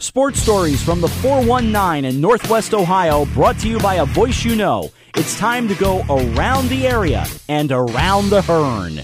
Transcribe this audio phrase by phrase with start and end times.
[0.00, 4.54] Sports stories from the 419 in Northwest Ohio brought to you by a voice you
[4.54, 4.92] know.
[5.16, 9.00] It's time to go around the area and around the Hearn.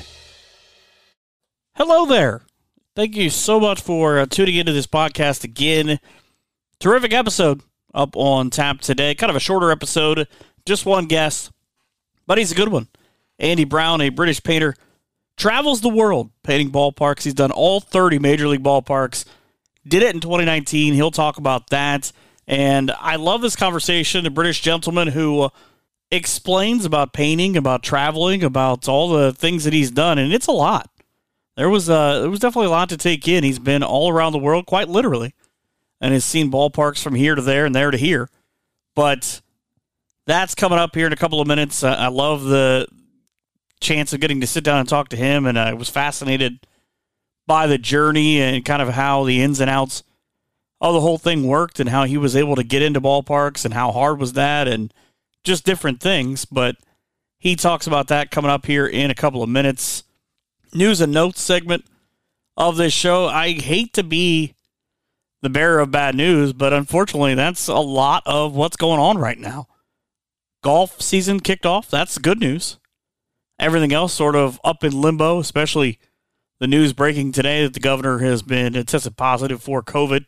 [1.74, 2.42] Hello there.
[2.94, 5.98] Thank you so much for uh, tuning into this podcast again.
[6.78, 9.16] Terrific episode up on tap today.
[9.16, 10.28] Kind of a shorter episode,
[10.64, 11.50] just one guest,
[12.28, 12.86] but he's a good one.
[13.40, 14.76] Andy Brown, a British painter,
[15.36, 17.24] travels the world painting ballparks.
[17.24, 19.24] He's done all 30 major league ballparks.
[19.86, 20.94] Did it in 2019.
[20.94, 22.12] He'll talk about that.
[22.46, 24.26] And I love this conversation.
[24.26, 25.50] A British gentleman who
[26.10, 30.52] explains about painting, about traveling, about all the things that he's done, and it's a
[30.52, 30.90] lot.
[31.56, 33.44] There was uh, there was definitely a lot to take in.
[33.44, 35.34] He's been all around the world, quite literally,
[36.00, 38.28] and has seen ballparks from here to there and there to here.
[38.94, 39.40] But
[40.26, 41.82] that's coming up here in a couple of minutes.
[41.84, 42.86] Uh, I love the
[43.80, 46.66] chance of getting to sit down and talk to him, and I was fascinated
[47.46, 50.02] by the journey and kind of how the ins and outs
[50.80, 53.74] of the whole thing worked and how he was able to get into ballparks and
[53.74, 54.92] how hard was that and
[55.42, 56.44] just different things.
[56.44, 56.76] But
[57.38, 60.04] he talks about that coming up here in a couple of minutes.
[60.72, 61.84] News and notes segment
[62.56, 63.26] of this show.
[63.26, 64.54] I hate to be
[65.42, 69.38] the bearer of bad news, but unfortunately, that's a lot of what's going on right
[69.38, 69.68] now.
[70.62, 71.90] Golf season kicked off.
[71.90, 72.78] That's good news.
[73.58, 75.98] Everything else sort of up in limbo, especially
[76.60, 80.24] the news breaking today that the governor has been tested positive for COVID.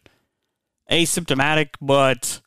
[0.91, 2.41] Asymptomatic, but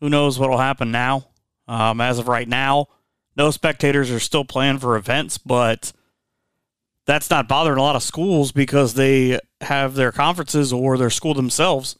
[0.00, 1.28] who knows what will happen now.
[1.68, 2.88] Um, as of right now,
[3.36, 5.92] no spectators are still planned for events, but
[7.06, 11.34] that's not bothering a lot of schools because they have their conferences or their school
[11.34, 11.96] themselves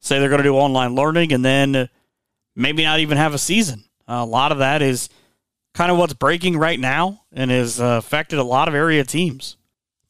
[0.00, 1.88] say they're going to do online learning and then
[2.56, 3.84] maybe not even have a season.
[4.08, 5.08] Uh, a lot of that is
[5.74, 9.56] kind of what's breaking right now and has uh, affected a lot of area teams.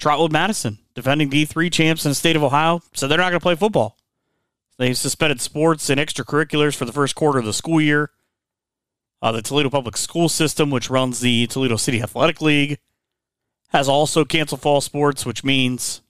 [0.01, 3.43] Trotwood Madison, defending D3 champs in the state of Ohio, said they're not going to
[3.43, 3.97] play football.
[4.79, 8.11] They suspended sports and extracurriculars for the first quarter of the school year.
[9.21, 12.79] Uh, the Toledo Public School System, which runs the Toledo City Athletic League,
[13.69, 16.01] has also canceled fall sports, which means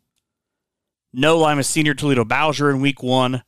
[1.13, 3.43] no Lima Senior Toledo Bowsher in week one,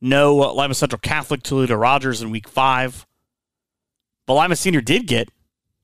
[0.00, 3.04] no Lima Central Catholic Toledo Rogers in week five.
[4.26, 5.28] But Lima Senior did get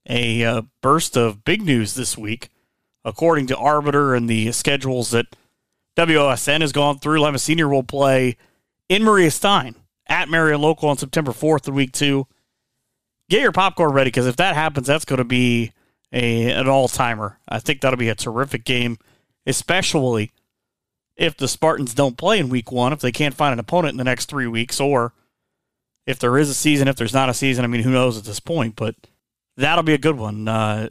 [0.08, 2.48] a uh, burst of big news this week,
[3.08, 5.26] according to Arbiter and the schedules that
[5.96, 7.20] WOSN has gone through.
[7.20, 8.36] Lima Senior will play
[8.88, 9.74] in Maria Stein
[10.06, 12.26] at Marion Local on September 4th of week two.
[13.28, 15.72] Get your popcorn ready because if that happens, that's going to be
[16.12, 17.38] a an all timer.
[17.48, 18.98] I think that'll be a terrific game,
[19.46, 20.30] especially
[21.16, 23.98] if the Spartans don't play in week one, if they can't find an opponent in
[23.98, 25.12] the next three weeks, or
[26.06, 27.64] if there is a season, if there's not a season.
[27.64, 28.94] I mean, who knows at this point, but
[29.56, 30.48] that'll be a good one.
[30.48, 30.88] Uh,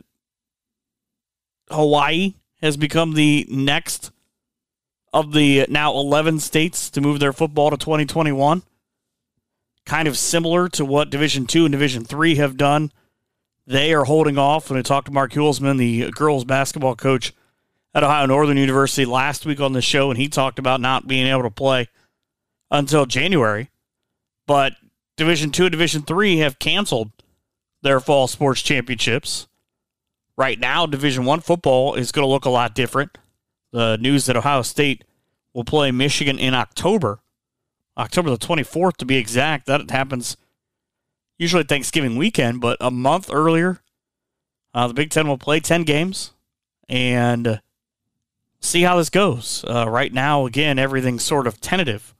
[1.70, 4.12] Hawaii has become the next
[5.14, 8.64] of the now 11 states to move their football to 2021.
[9.86, 12.92] Kind of similar to what Division 2 and Division 3 have done.
[13.66, 14.70] They are holding off.
[14.70, 17.34] When I talked to Mark Hulsman, the girls basketball coach
[17.94, 21.28] at Ohio Northern University last week on the show, and he talked about not being
[21.28, 21.88] able to play
[22.70, 23.70] until January.
[24.46, 24.74] But
[25.16, 27.12] Division 2 and Division 3 have canceled
[27.82, 29.48] their fall sports championships.
[30.38, 33.18] Right now, Division 1 football is going to look a lot different.
[33.72, 35.04] The news that Ohio State
[35.54, 37.20] will play Michigan in October,
[37.98, 39.66] October the 24th to be exact.
[39.66, 40.38] That happens
[41.40, 43.80] usually Thanksgiving weekend, but a month earlier.
[44.76, 46.34] Uh, the Big Ten will play 10 games
[46.88, 47.60] and
[48.60, 49.66] see how this goes.
[49.68, 52.14] Uh, right now, again, everything's sort of tentative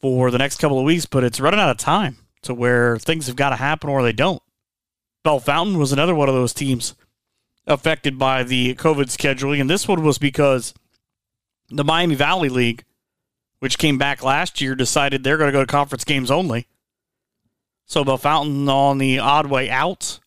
[0.00, 3.26] for the next couple of weeks, but it's running out of time to where things
[3.26, 4.42] have got to happen or they don't.
[5.22, 6.94] Bellefontaine was another one of those teams
[7.66, 10.72] affected by the COVID scheduling, and this one was because
[11.68, 12.84] the Miami Valley League,
[13.58, 16.66] which came back last year, decided they're going to go to conference games only.
[17.86, 20.20] So Bellefontaine on the odd way out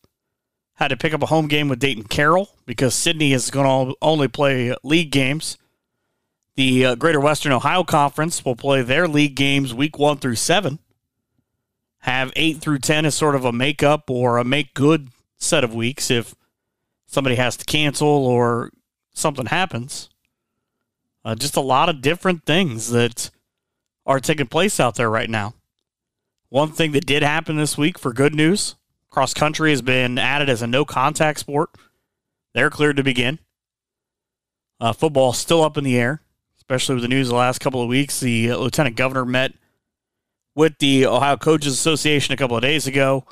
[0.74, 3.96] had to pick up a home game with Dayton Carroll because Sidney is going to
[4.00, 5.58] only play league games.
[6.56, 10.78] The uh, Greater Western Ohio Conference will play their league games week one through seven.
[12.00, 16.10] Have eight through ten as sort of a make-up or a make-good set of weeks
[16.10, 16.34] if
[17.10, 18.70] somebody has to cancel or
[19.12, 20.08] something happens.
[21.24, 23.30] Uh, just a lot of different things that
[24.06, 25.54] are taking place out there right now.
[26.48, 28.76] One thing that did happen this week for good news
[29.10, 31.70] cross country has been added as a no contact sport.
[32.54, 33.40] They're cleared to begin.
[34.78, 36.22] Uh, football still up in the air,
[36.58, 38.20] especially with the news the last couple of weeks.
[38.20, 39.52] The lieutenant governor met
[40.54, 43.24] with the Ohio Coaches Association a couple of days ago.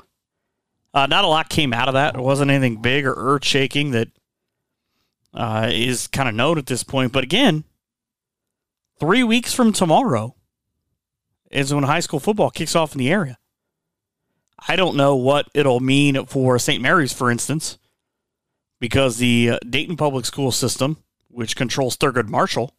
[0.93, 2.15] Uh, not a lot came out of that.
[2.15, 4.09] It wasn't anything big or earth shaking that
[5.33, 7.11] uh, is kind of known at this point.
[7.11, 7.63] But again,
[8.99, 10.35] three weeks from tomorrow,
[11.51, 13.37] is when high school football kicks off in the area.
[14.67, 16.81] I don't know what it'll mean for St.
[16.81, 17.77] Mary's, for instance,
[18.79, 20.97] because the uh, Dayton Public School System,
[21.29, 22.75] which controls Thurgood Marshall,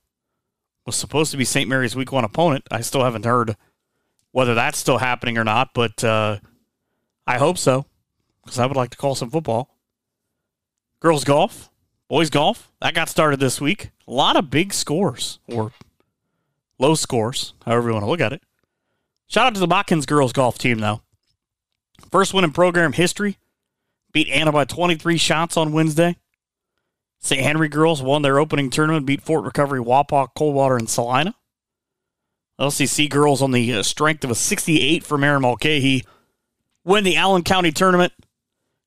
[0.87, 1.69] was supposed to be St.
[1.69, 2.67] Mary's week one opponent.
[2.71, 3.57] I still haven't heard
[4.33, 6.39] whether that's still happening or not, but uh,
[7.27, 7.87] I hope so
[8.45, 9.77] because I would like to call some football.
[11.01, 11.71] Girls golf,
[12.09, 13.91] boys golf, that got started this week.
[14.07, 15.73] A lot of big scores or
[16.79, 18.43] low scores, however you want to look at it.
[19.29, 21.03] Shout out to the Watkins girls golf team, though.
[22.11, 23.39] First win in program history.
[24.13, 26.17] Beat Anna by 23 shots on Wednesday.
[27.21, 27.41] St.
[27.41, 31.35] Henry girls won their opening tournament, beat Fort Recovery, Wapak, Coldwater, and Celina.
[32.59, 36.05] LCC girls on the uh, strength of a 68 for Aaron Mulcahy
[36.85, 38.13] win the Allen County tournament.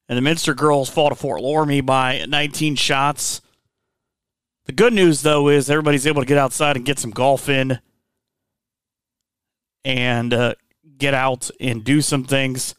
[0.10, 3.42] And the Minster girls fall to Fort Loramie by 19 shots.
[4.66, 7.80] The good news, though, is everybody's able to get outside and get some golf in
[9.86, 10.56] and uh,
[10.98, 12.76] get out and do some things.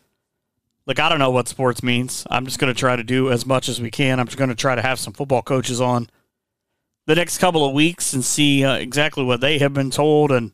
[0.86, 2.26] Look, I don't know what sports means.
[2.30, 4.20] I'm just going to try to do as much as we can.
[4.20, 6.08] I'm just going to try to have some football coaches on
[7.06, 10.52] the next couple of weeks and see uh, exactly what they have been told and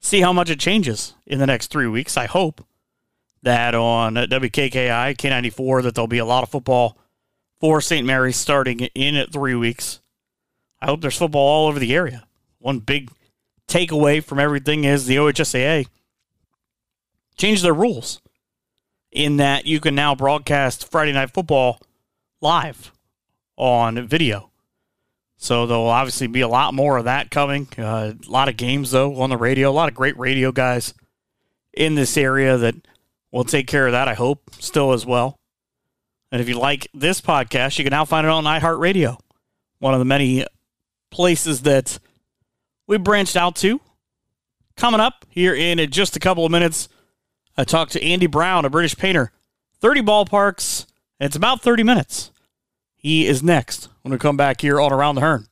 [0.00, 2.16] see how much it changes in the next three weeks.
[2.16, 2.64] I hope
[3.42, 6.98] that on WKKI K94 that there'll be a lot of football
[7.60, 8.06] for St.
[8.06, 10.00] Mary's starting in at three weeks.
[10.80, 12.26] I hope there's football all over the area.
[12.58, 13.10] One big
[13.68, 15.86] takeaway from everything is the OHSAA
[17.36, 18.20] changed their rules
[19.10, 21.80] in that you can now broadcast Friday Night Football
[22.40, 22.92] live
[23.56, 24.50] on video.
[25.36, 27.66] So there'll obviously be a lot more of that coming.
[27.78, 29.70] Uh, a lot of games, though, on the radio.
[29.70, 30.92] A lot of great radio guys
[31.72, 32.74] in this area that
[33.32, 35.36] will take care of that, I hope, still as well.
[36.32, 39.18] And if you like this podcast, you can now find it on iHeartRadio,
[39.78, 40.46] one of the many
[41.10, 41.98] places that
[42.86, 43.80] we branched out to.
[44.76, 46.88] Coming up here in just a couple of minutes,
[47.56, 49.32] I talked to Andy Brown, a British painter.
[49.80, 50.86] 30 ballparks,
[51.18, 52.30] and it's about 30 minutes.
[52.96, 55.46] He is next when we come back here on Around the Hearn.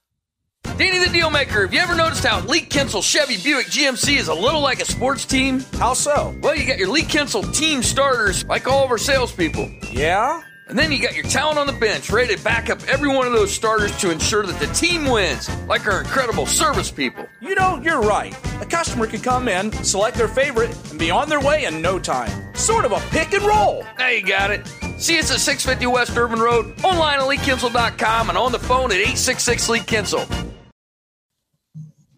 [0.77, 4.35] Danny the Dealmaker, have you ever noticed how Lee Kinstle Chevy Buick GMC is a
[4.35, 5.61] little like a sports team?
[5.75, 6.37] How so?
[6.41, 9.71] Well, you got your Lee Kinstle team starters, like all of our salespeople.
[9.91, 10.43] Yeah?
[10.69, 13.27] And then you got your talent on the bench ready to back up every one
[13.27, 17.27] of those starters to ensure that the team wins, like our incredible service people.
[17.41, 18.37] You know, you're right.
[18.61, 21.99] A customer can come in, select their favorite, and be on their way in no
[21.99, 22.55] time.
[22.55, 23.85] Sort of a pick and roll.
[23.97, 24.67] There you got it.
[24.99, 28.99] See us at 650 West Urban Road, online at LeeKinstle.com, and on the phone at
[28.99, 30.29] 866 Lee Kinstle.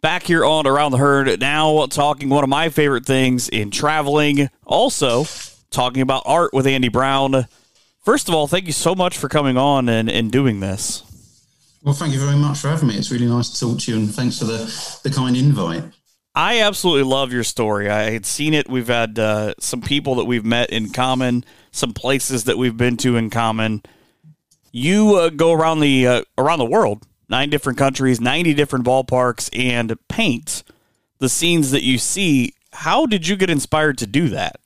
[0.02, 4.48] Back here on Around the Herd, now talking one of my favorite things in traveling.
[4.64, 5.26] Also,
[5.70, 7.46] talking about art with Andy Brown.
[8.02, 11.02] First of all, thank you so much for coming on and, and doing this.
[11.82, 12.94] Well, thank you very much for having me.
[12.94, 15.84] It's really nice to talk to you, and thanks for the, the kind invite.
[16.34, 17.90] I absolutely love your story.
[17.90, 18.70] I had seen it.
[18.70, 22.96] We've had uh, some people that we've met in common, some places that we've been
[22.98, 23.82] to in common.
[24.72, 29.48] You uh, go around the uh, around the world, nine different countries, ninety different ballparks,
[29.58, 30.62] and paint
[31.18, 32.54] the scenes that you see.
[32.72, 34.60] How did you get inspired to do that?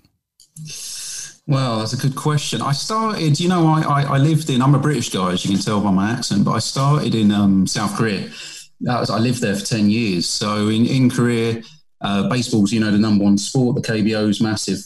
[1.46, 2.62] Well, that's a good question.
[2.62, 5.55] I started, you know, I, I, I, lived in, I'm a British guy, as you
[5.55, 8.31] can tell by my accent, but I started in um, South Korea.
[8.81, 10.26] Was, I lived there for 10 years.
[10.26, 11.62] So in, in Korea,
[12.00, 14.78] uh, baseball's, you know, the number one sport, the KBO is massive.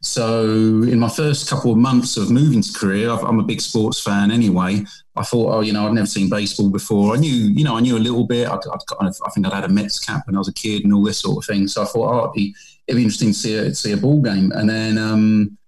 [0.00, 0.44] So
[0.84, 4.30] in my first couple of months of moving to Korea, I'm a big sports fan
[4.30, 4.84] anyway.
[5.16, 7.14] I thought, oh, you know, I'd never seen baseball before.
[7.14, 8.46] I knew, you know, I knew a little bit.
[8.46, 10.54] I'd, I'd kind of, I think I'd had a Mets cap when I was a
[10.54, 11.66] kid and all this sort of thing.
[11.66, 12.54] So I thought, oh, it'd be,
[12.86, 14.52] it'd be interesting to see a, see a ball game.
[14.52, 15.58] And then, um,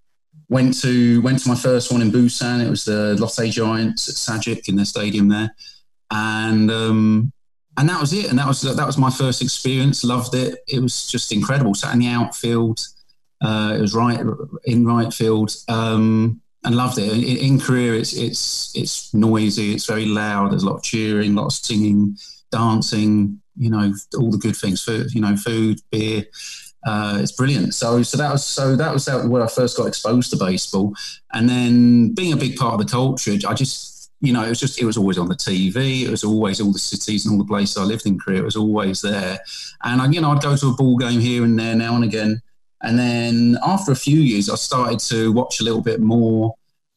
[0.51, 2.65] went to went to my first one in Busan.
[2.65, 5.55] It was the Lotte Giants at Sajik in their stadium there,
[6.11, 7.33] and um,
[7.79, 8.29] and that was it.
[8.29, 10.05] And that was that was my first experience.
[10.05, 10.59] Loved it.
[10.69, 11.75] It was just incredible.
[11.75, 12.81] Sat in the outfield.
[13.41, 14.21] Uh, it was right
[14.65, 15.55] in right field.
[15.69, 17.11] Um, and loved it.
[17.11, 19.73] In, in Korea, it's it's it's noisy.
[19.73, 20.53] It's very loud.
[20.53, 22.19] There's a lot of cheering, a lot of singing,
[22.51, 23.41] dancing.
[23.57, 24.83] You know, all the good things.
[24.83, 26.27] Food, you know, food, beer
[26.87, 27.75] uh, it's brilliant.
[27.75, 30.95] So, so that was so that was where I first got exposed to baseball,
[31.33, 34.61] and then being a big part of the culture, I just you know it was
[34.61, 36.03] just it was always on the TV.
[36.03, 38.41] It was always all the cities and all the places I lived in Korea.
[38.41, 39.41] It was always there,
[39.85, 42.05] and I, you know I'd go to a ball game here and there now and
[42.05, 42.41] again.
[42.83, 46.55] And then after a few years, I started to watch a little bit more,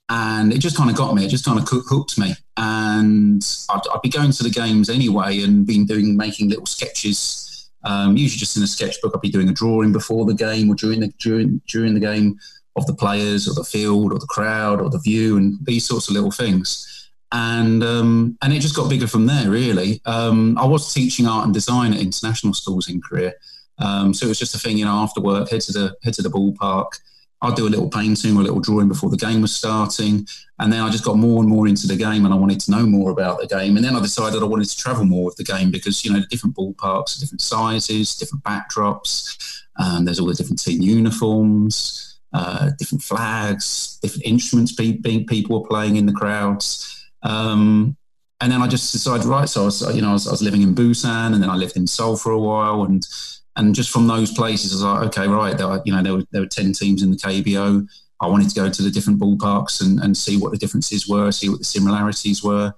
[0.10, 1.26] and it just kind of got me.
[1.26, 5.42] It just kind of hooked me, and I'd, I'd be going to the games anyway,
[5.42, 7.44] and been doing making little sketches
[7.84, 10.76] um, usually just in a sketchbook, I'd be doing a drawing before the game or
[10.76, 12.40] during the during during the game
[12.76, 16.08] of the players or the field or the crowd or the view and these sorts
[16.08, 16.90] of little things.
[17.32, 19.50] And um, and it just got bigger from there.
[19.50, 23.34] Really, um, I was teaching art and design at international schools in Korea,
[23.80, 26.14] Um, so it was just a thing, you know, after work, head to the head
[26.16, 27.00] to the ballpark.
[27.44, 30.26] I'd do a little painting or a little drawing before the game was starting.
[30.60, 32.72] And then I just got more and more into the game and I wanted to
[32.72, 33.76] know more about the game.
[33.76, 36.22] And then I decided I wanted to travel more with the game because, you know,
[36.30, 39.62] different ballparks, different sizes, different backdrops.
[39.76, 45.68] Um, there's all the different team uniforms, uh, different flags, different instruments pe- people were
[45.68, 47.06] playing in the crowds.
[47.24, 47.98] Um,
[48.40, 50.42] and then I just decided, right, so I was, you know, I was, I was
[50.42, 52.84] living in Busan and then I lived in Seoul for a while.
[52.84, 53.06] And
[53.56, 56.24] and just from those places, I was like, okay, right, there, you know, there were,
[56.32, 57.88] there were 10 teams in the KBO.
[58.20, 61.32] I wanted to go to the different ballparks and, and see what the differences were,
[61.32, 62.74] see what the similarities were,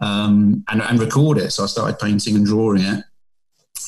[0.00, 1.50] um, and, and record it.
[1.50, 3.04] So I started painting and drawing it.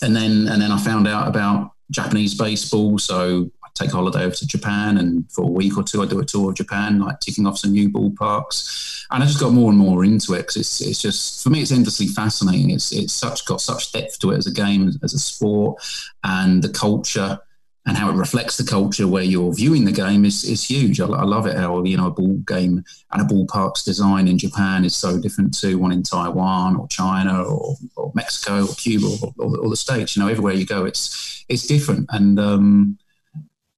[0.01, 2.99] And then, and then I found out about Japanese baseball.
[2.99, 6.21] So take a holiday over to Japan, and for a week or two, I do
[6.21, 9.05] a tour of Japan, like ticking off some new ballparks.
[9.11, 11.61] And I just got more and more into it because it's, it's just for me,
[11.61, 12.71] it's endlessly fascinating.
[12.71, 15.83] It's it's such got such depth to it as a game, as a sport,
[16.25, 17.41] and the culture
[17.85, 21.01] and how it reflects the culture where you're viewing the game is, is huge.
[21.01, 24.39] I, I, love it how you know a ball game and a ballpark's design in
[24.39, 29.07] Japan is so different to one in Taiwan or China or, or Mexico or Cuba
[29.07, 30.17] or, or, or, the States.
[30.17, 32.07] You know, everywhere you go, it's it's different.
[32.11, 32.99] And um,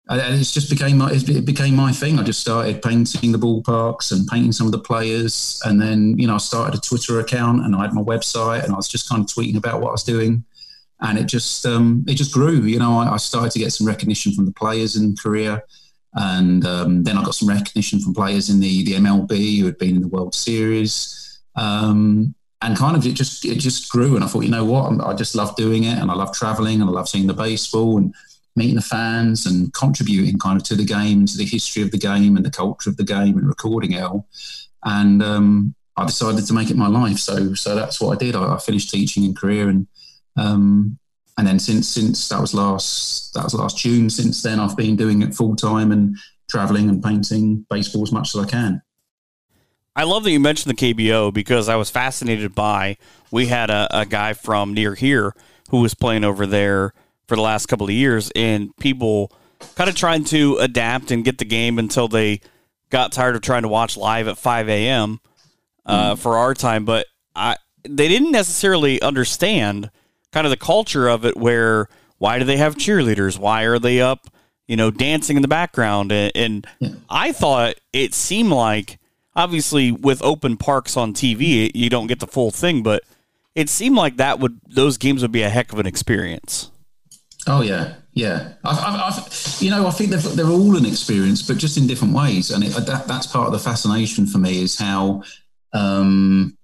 [0.08, 2.18] and it's just became my it became my thing.
[2.18, 6.26] I just started painting the ballparks and painting some of the players, and then you
[6.26, 9.08] know I started a Twitter account and I had my website, and I was just
[9.08, 10.44] kind of tweeting about what I was doing,
[11.00, 12.62] and it just um, it just grew.
[12.62, 15.62] You know, I, I, started to get some recognition from the players in Korea,
[16.12, 19.78] and um, then I got some recognition from players in the the MLB who had
[19.78, 21.40] been in the World Series.
[21.56, 25.00] Um, and kind of it just it just grew, and I thought, you know what,
[25.02, 27.98] I just love doing it, and I love traveling, and I love seeing the baseball,
[27.98, 28.14] and
[28.56, 31.98] meeting the fans and contributing kind of to the game, to the history of the
[31.98, 34.10] game and the culture of the game and recording it.
[34.84, 37.18] And um, I decided to make it my life.
[37.18, 38.36] So so that's what I did.
[38.36, 39.86] I, I finished teaching in Korea and
[40.36, 40.98] um,
[41.36, 44.10] and then since since that was last that was last June.
[44.10, 46.16] Since then, I've been doing it full time and
[46.48, 48.82] traveling and painting baseball as much as I can.
[49.96, 52.96] I love that you mentioned the KBO because I was fascinated by.
[53.30, 55.34] We had a, a guy from near here
[55.70, 56.92] who was playing over there
[57.26, 59.32] for the last couple of years, and people
[59.76, 62.40] kind of trying to adapt and get the game until they
[62.90, 65.20] got tired of trying to watch live at 5 a.m.
[65.86, 66.18] Uh, mm.
[66.18, 66.84] for our time.
[66.84, 69.90] But I, they didn't necessarily understand
[70.32, 71.36] kind of the culture of it.
[71.36, 71.88] Where
[72.18, 73.38] why do they have cheerleaders?
[73.38, 74.28] Why are they up,
[74.66, 76.12] you know, dancing in the background?
[76.12, 76.90] And, and yeah.
[77.08, 78.98] I thought it seemed like
[79.36, 83.02] obviously with open parks on TV, you don't get the full thing, but
[83.54, 86.70] it seemed like that would those games would be a heck of an experience.
[87.46, 88.54] Oh yeah, yeah.
[88.64, 92.14] I've, I've, you know, I think they're, they're all an experience, but just in different
[92.14, 92.50] ways.
[92.50, 95.22] And it, that, that's part of the fascination for me is how
[95.72, 96.56] um,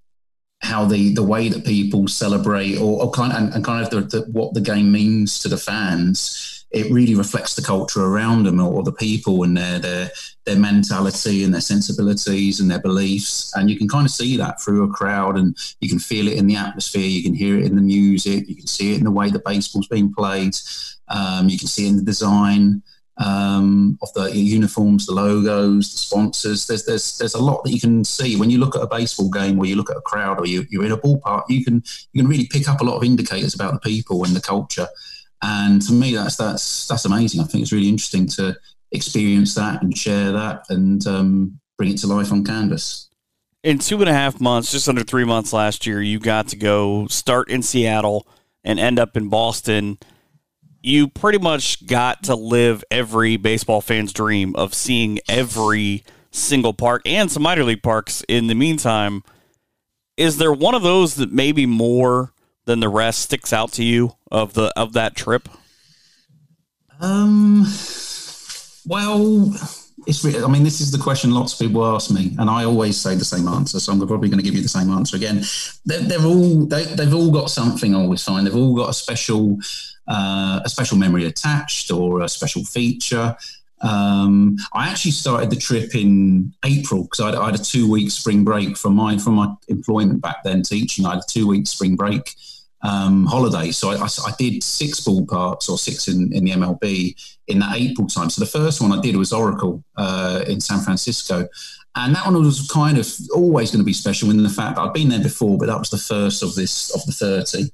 [0.62, 3.90] how the the way that people celebrate or, or kind of, and, and kind of
[3.90, 8.44] the, the, what the game means to the fans it really reflects the culture around
[8.44, 10.10] them or, the people and their their
[10.46, 14.60] their mentality and their sensibilities and their beliefs and you can kind of see that
[14.60, 17.66] through a crowd and you can feel it in the atmosphere you can hear it
[17.66, 20.56] in the music you can see it in the way the baseball's being played
[21.08, 22.82] um, you can see it in the design
[23.20, 26.66] um, of the uniforms, the logos, the sponsors.
[26.66, 29.28] There's there's there's a lot that you can see when you look at a baseball
[29.28, 31.44] game or you look at a crowd or you, you're in a ballpark.
[31.48, 34.34] You can you can really pick up a lot of indicators about the people and
[34.34, 34.88] the culture.
[35.42, 37.40] And to me, that's that's that's amazing.
[37.40, 38.56] I think it's really interesting to
[38.92, 43.08] experience that and share that and um, bring it to life on canvas.
[43.62, 46.56] In two and a half months, just under three months last year, you got to
[46.56, 48.26] go start in Seattle
[48.64, 49.98] and end up in Boston.
[50.82, 57.02] You pretty much got to live every baseball fan's dream of seeing every single park
[57.04, 59.22] and some minor league parks in the meantime.
[60.16, 62.32] Is there one of those that maybe more
[62.64, 65.48] than the rest sticks out to you of the of that trip?
[67.00, 67.66] Um.
[68.86, 69.54] Well,
[70.06, 70.24] it's.
[70.24, 73.14] I mean, this is the question lots of people ask me, and I always say
[73.14, 73.80] the same answer.
[73.80, 75.42] So I'm probably going to give you the same answer again.
[75.84, 77.94] They're, they're all they, they've all got something.
[77.94, 79.58] I always find they've all got a special
[80.06, 83.36] uh, a special memory attached or a special feature.
[83.82, 88.10] Um, I actually started the trip in April because I, I, had a two week
[88.10, 91.06] spring break from my from my employment back then teaching.
[91.06, 92.34] I had a two week spring break
[92.82, 93.70] um, holiday.
[93.70, 97.14] So I, I, I, did six ballparks or six in, in, the MLB
[97.46, 98.30] in that April time.
[98.30, 101.46] So the first one I did was Oracle uh, in San Francisco.
[101.96, 104.82] And that one was kind of always going to be special in the fact that
[104.82, 107.70] I'd been there before, but that was the first of this of the 30.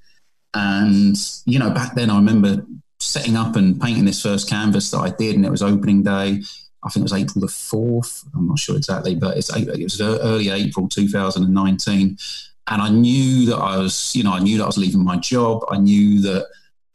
[0.55, 2.65] And, you know, back then I remember
[2.99, 6.43] setting up and painting this first canvas that I did, and it was opening day.
[6.83, 8.25] I think it was April the 4th.
[8.35, 12.17] I'm not sure exactly, but it's, it was early April 2019
[12.69, 15.17] and I knew that I was, you know, I knew that I was leaving my
[15.17, 15.65] job.
[15.69, 16.47] I knew that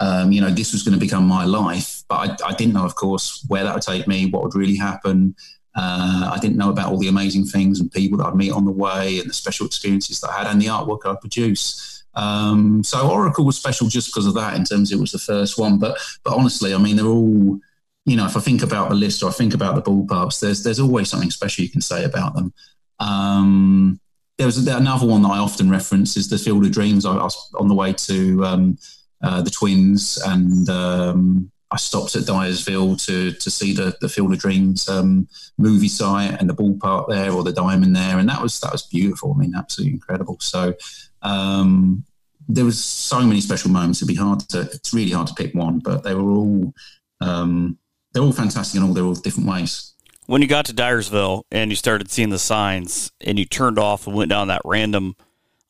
[0.01, 2.03] um, you know, this was going to become my life.
[2.09, 4.75] But I, I, didn't know, of course, where that would take me, what would really
[4.75, 5.35] happen.
[5.75, 8.65] Uh, I didn't know about all the amazing things and people that I'd meet on
[8.65, 12.03] the way and the special experiences that I had and the artwork I produce.
[12.15, 15.57] Um, so Oracle was special just because of that in terms it was the first
[15.59, 15.77] one.
[15.77, 17.59] But but honestly, I mean, they're all,
[18.05, 20.63] you know, if I think about the list or I think about the ballparks, there's
[20.63, 22.53] there's always something special you can say about them.
[22.99, 23.99] Um,
[24.41, 27.05] there was another one that I often reference is the Field of Dreams.
[27.05, 28.79] I, was on the way to um,
[29.21, 34.33] uh, the Twins, and um, I stopped at Dyersville to to see the, the Field
[34.33, 35.27] of Dreams um,
[35.59, 38.87] movie site and the ballpark there, or the diamond there, and that was that was
[38.87, 39.31] beautiful.
[39.35, 40.37] I mean, absolutely incredible.
[40.39, 40.73] So
[41.21, 42.03] um,
[42.49, 43.99] there was so many special moments.
[43.99, 46.73] It'd be hard to it's really hard to pick one, but they were all
[47.19, 47.77] um,
[48.11, 49.90] they're all fantastic in all their all different ways
[50.31, 54.07] when you got to Dyersville and you started seeing the signs and you turned off
[54.07, 55.17] and went down that random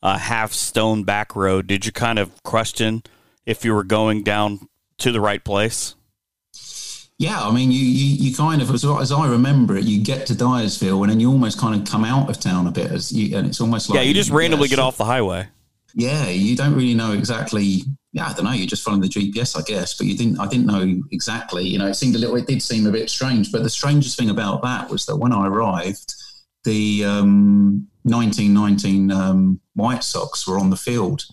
[0.04, 3.02] uh, half stone back road, did you kind of question
[3.44, 5.96] if you were going down to the right place?
[7.18, 10.28] Yeah, I mean, you, you, you kind of, as, as I remember it, you get
[10.28, 13.10] to Dyersville and then you almost kind of come out of town a bit, as
[13.10, 15.48] you, and it's almost like yeah, you just randomly get off the highway.
[15.94, 18.52] Yeah, you don't really know exactly yeah, I don't know.
[18.52, 20.38] You're just following the GPS, I guess, but you didn't.
[20.38, 21.66] I didn't know exactly.
[21.66, 22.36] You know, it seemed a little.
[22.36, 23.50] It did seem a bit strange.
[23.50, 26.14] But the strangest thing about that was that when I arrived,
[26.64, 31.24] the um, 1919 um, White Sox were on the field,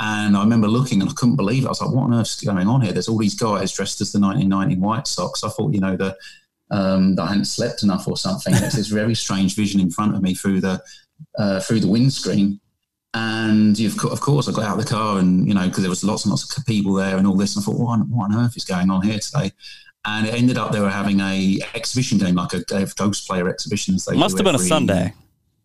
[0.00, 1.66] and I remember looking and I couldn't believe it.
[1.66, 4.12] I was like, "What on earth's going on here?" There's all these guys dressed as
[4.12, 5.44] the 1919 White Sox.
[5.44, 6.16] I thought, you know, the
[6.70, 8.54] um, that I hadn't slept enough or something.
[8.54, 10.82] It's this very strange vision in front of me through the
[11.38, 12.58] uh, through the windscreen
[13.14, 16.02] and of course, I got out of the car and, you know, because there was
[16.02, 17.56] lots and lots of people there and all this.
[17.56, 19.52] And I thought, what on, what on earth is going on here today?
[20.04, 23.28] And it ended up they were having a exhibition game, like a day of ghost
[23.28, 24.04] player exhibitions.
[24.06, 25.14] They Must have been every, a Sunday.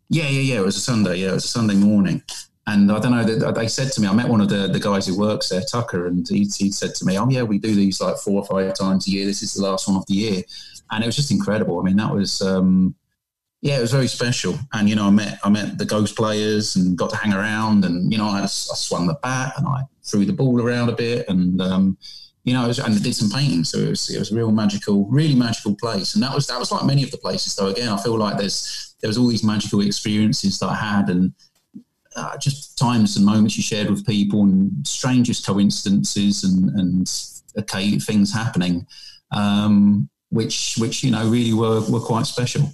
[0.09, 0.59] Yeah, yeah, yeah.
[0.59, 1.17] It was a Sunday.
[1.17, 2.21] Yeah, it was a Sunday morning.
[2.67, 5.07] And I don't know, they said to me, I met one of the, the guys
[5.07, 8.01] who works there, Tucker, and he, he said to me, oh, yeah, we do these
[8.01, 9.25] like four or five times a year.
[9.25, 10.43] This is the last one of the year.
[10.91, 11.79] And it was just incredible.
[11.79, 12.93] I mean, that was, um,
[13.61, 14.55] yeah, it was very special.
[14.73, 17.85] And you know, I met I met the Ghost players and got to hang around.
[17.85, 20.95] And you know, I, I swung the bat and I threw the ball around a
[20.95, 21.97] bit, and um,
[22.43, 23.63] you know, was, and I did some painting.
[23.63, 26.13] So it was it was a real magical, really magical place.
[26.13, 27.55] And that was that was like many of the places.
[27.55, 31.09] Though again, I feel like there's there was all these magical experiences that I had,
[31.09, 31.33] and
[32.15, 37.11] uh, just times and moments you shared with people, and strangest coincidences and and
[37.57, 38.85] okay things happening,
[39.31, 42.71] um, which which you know really were were quite special.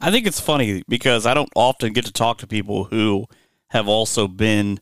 [0.00, 3.26] I think it's funny because I don't often get to talk to people who
[3.68, 4.80] have also been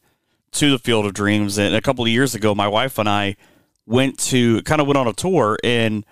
[0.52, 1.58] to the Field of Dreams.
[1.58, 3.36] And a couple of years ago, my wife and I
[3.86, 6.04] went to kind of went on a tour and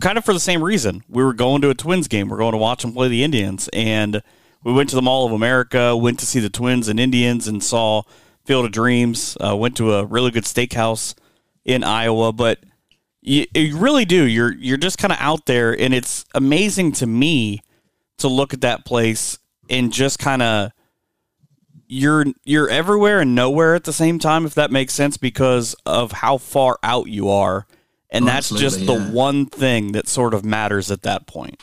[0.00, 1.02] kind of for the same reason.
[1.08, 2.28] We were going to a Twins game.
[2.28, 3.68] We are going to watch them play the Indians.
[3.72, 4.22] And
[4.64, 7.62] we went to the Mall of America, went to see the Twins and Indians, and
[7.62, 8.02] saw
[8.44, 9.36] Field of Dreams.
[9.40, 11.14] Uh, went to a really good steakhouse
[11.64, 12.32] in Iowa.
[12.32, 12.60] But
[13.20, 14.24] you, you really do.
[14.24, 17.60] You're you're just kind of out there, and it's amazing to me
[18.18, 19.38] to look at that place
[19.70, 20.72] and just kind of
[21.88, 26.12] you're you're everywhere and nowhere at the same time if that makes sense because of
[26.12, 27.66] how far out you are.
[28.10, 29.10] And that's just the yeah.
[29.10, 31.62] one thing that sort of matters at that point.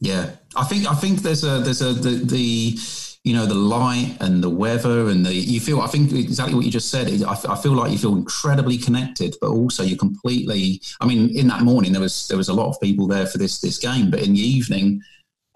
[0.00, 0.30] Yeah.
[0.56, 2.78] I think i think there's a there's a the, the
[3.24, 6.64] you know the light and the weather and the you feel i think exactly what
[6.64, 7.08] you just said.
[7.22, 11.48] I, I feel like you feel incredibly connected but also you're completely i mean in
[11.48, 14.10] that morning there was there was a lot of people there for this this game
[14.10, 15.02] but in the evening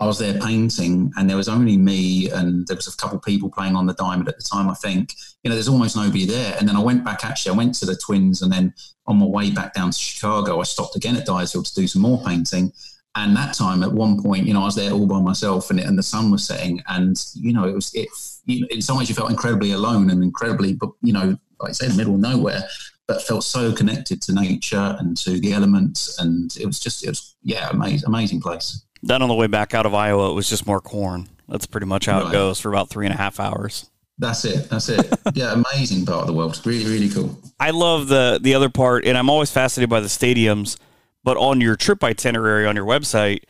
[0.01, 3.25] I was there painting, and there was only me, and there was a couple of
[3.25, 4.71] people playing on the diamond at the time.
[4.71, 6.57] I think you know, there's almost nobody there.
[6.59, 7.25] And then I went back.
[7.25, 8.75] Actually, I went to the Twins, and then
[9.07, 12.03] on my way back down to Chicago, I stopped again at Dyersville to do some
[12.03, 12.73] more painting.
[13.15, 15.81] And that time, at one point, you know, I was there all by myself, and,
[15.81, 18.09] it, and the sun was setting, and you know, it was it.
[18.47, 21.71] You know, in some ways, you felt incredibly alone and incredibly, but you know, like
[21.71, 22.63] I say, in the middle of nowhere
[23.09, 27.09] but felt so connected to nature and to the elements and it was just it
[27.09, 30.49] was yeah amazing amazing place then on the way back out of Iowa, it was
[30.49, 31.29] just more corn.
[31.49, 32.29] That's pretty much how right.
[32.29, 33.89] it goes for about three and a half hours.
[34.19, 34.69] That's it.
[34.69, 35.07] That's it.
[35.35, 36.61] yeah, amazing part of the world.
[36.65, 37.39] Really, really cool.
[37.61, 40.77] I love the the other part, and I'm always fascinated by the stadiums.
[41.25, 43.45] But on your trip itinerary on your website,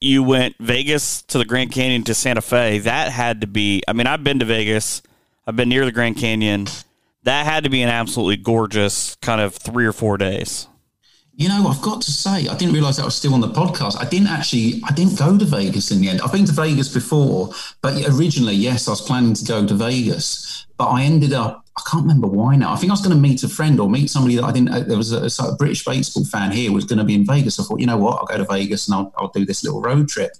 [0.00, 2.78] you went Vegas to the Grand Canyon to Santa Fe.
[2.80, 3.82] That had to be.
[3.86, 5.02] I mean, I've been to Vegas.
[5.46, 6.66] I've been near the Grand Canyon.
[7.22, 10.66] That had to be an absolutely gorgeous kind of three or four days.
[11.36, 13.96] You know, I've got to say, I didn't realize that was still on the podcast.
[13.98, 16.20] I didn't actually, I didn't go to Vegas in the end.
[16.20, 17.50] I've been to Vegas before,
[17.82, 21.82] but originally, yes, I was planning to go to Vegas, but I ended up I
[21.90, 22.72] can't remember why now.
[22.72, 24.68] I think I was going to meet a friend or meet somebody that I didn't.
[24.68, 27.58] Uh, there was a, a, British baseball fan here was going to be in Vegas.
[27.58, 29.82] I thought, you know what, I'll go to Vegas and I'll, I'll do this little
[29.82, 30.30] road trip.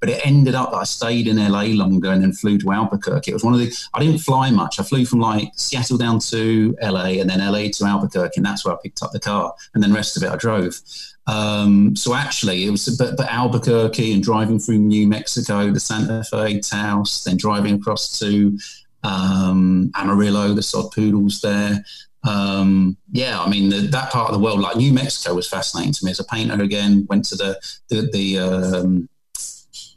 [0.00, 3.30] But it ended up that I stayed in LA longer and then flew to Albuquerque.
[3.30, 3.74] It was one of the.
[3.94, 4.78] I didn't fly much.
[4.78, 8.66] I flew from like Seattle down to LA and then LA to Albuquerque, and that's
[8.66, 9.54] where I picked up the car.
[9.72, 10.78] And then the rest of it I drove.
[11.26, 16.22] Um, so actually, it was but, but Albuquerque and driving through New Mexico, the Santa
[16.24, 18.58] Fe Taos, then driving across to
[19.02, 21.84] um, Amarillo, the sod poodles there.
[22.24, 25.92] Um, yeah, I mean the, that part of the world, like New Mexico, was fascinating
[25.94, 26.62] to me as a painter.
[26.62, 29.08] Again, went to the the the, um,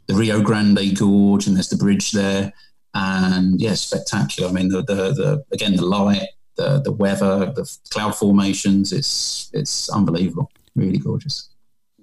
[0.06, 2.52] the Rio Grande Gorge, and there's the bridge there,
[2.94, 4.48] and yeah, spectacular.
[4.48, 8.92] I mean the the, the again the light, the the weather, the cloud formations.
[8.92, 10.50] It's it's unbelievable.
[10.74, 11.48] Really gorgeous.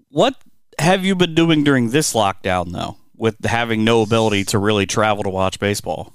[0.10, 0.36] What
[0.80, 5.24] have you been doing during this lockdown though, with having no ability to really travel
[5.24, 6.14] to watch baseball?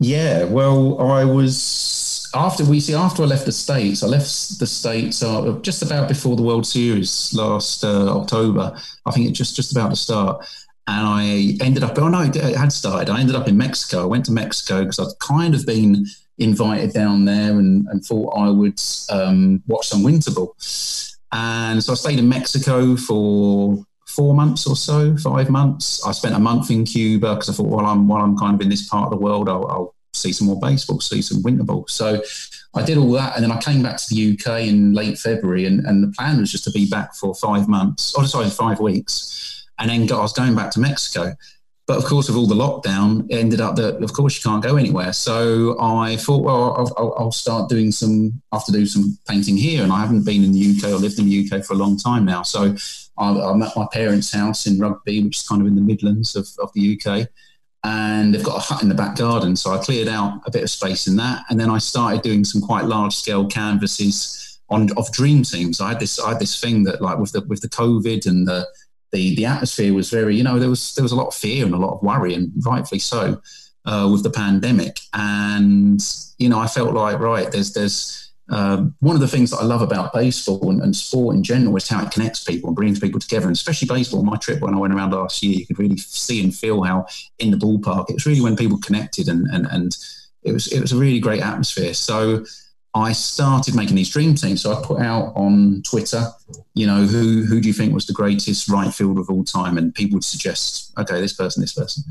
[0.00, 4.02] Yeah, well, I was after we see after I left the states.
[4.02, 8.78] I left the states uh, just about before the World Series last uh, October.
[9.06, 10.46] I think it just just about to start,
[10.86, 11.98] and I ended up.
[11.98, 13.10] Oh no, it had started.
[13.10, 14.02] I ended up in Mexico.
[14.02, 16.06] I went to Mexico because I'd kind of been
[16.38, 18.80] invited down there and, and thought I would
[19.10, 20.54] um, watch some winter ball.
[21.32, 26.04] And so I stayed in Mexico for four months or so, five months.
[26.04, 28.60] I spent a month in Cuba because I thought, while I'm while I'm kind of
[28.60, 31.62] in this part of the world, I'll, I'll see some more baseball, see some winter
[31.62, 31.86] ball.
[31.88, 32.22] So
[32.74, 35.66] I did all that, and then I came back to the UK in late February,
[35.66, 38.48] and, and the plan was just to be back for five months, or oh, sorry,
[38.48, 41.36] five weeks, and then I was going back to Mexico.
[41.88, 44.62] But of course, with all the lockdown, it ended up that of course you can't
[44.62, 45.14] go anywhere.
[45.14, 48.42] So I thought, well, I'll, I'll, start doing some.
[48.52, 50.92] I have to do some painting here, and I haven't been in the UK I
[50.92, 52.42] lived in the UK for a long time now.
[52.42, 52.76] So
[53.16, 56.46] I'm at my parents' house in Rugby, which is kind of in the Midlands of,
[56.58, 57.26] of the UK.
[57.84, 59.56] And they've got a hut in the back garden.
[59.56, 61.46] So I cleared out a bit of space in that.
[61.48, 65.80] And then I started doing some quite large scale canvases on of dream teams.
[65.80, 68.46] I had this I had this thing that like with the with the COVID and
[68.46, 68.66] the
[69.12, 71.64] the the atmosphere was very, you know, there was there was a lot of fear
[71.64, 73.40] and a lot of worry, and rightfully so,
[73.84, 75.00] uh, with the pandemic.
[75.14, 76.00] And
[76.38, 79.64] you know, I felt like right, there's there's um, one of the things that I
[79.64, 82.98] love about baseball and, and, sport in general is how it connects people and brings
[82.98, 84.22] people together, and especially baseball.
[84.22, 87.06] My trip when I went around last year, you could really see and feel how
[87.38, 89.96] in the ballpark it was really when people connected, and and and
[90.42, 91.92] it was it was a really great atmosphere.
[91.92, 92.44] So
[92.94, 94.62] I started making these dream teams.
[94.62, 96.26] So I put out on Twitter,
[96.74, 99.76] you know, who who do you think was the greatest right fielder of all time?
[99.76, 102.02] And people would suggest, okay, this person, this person.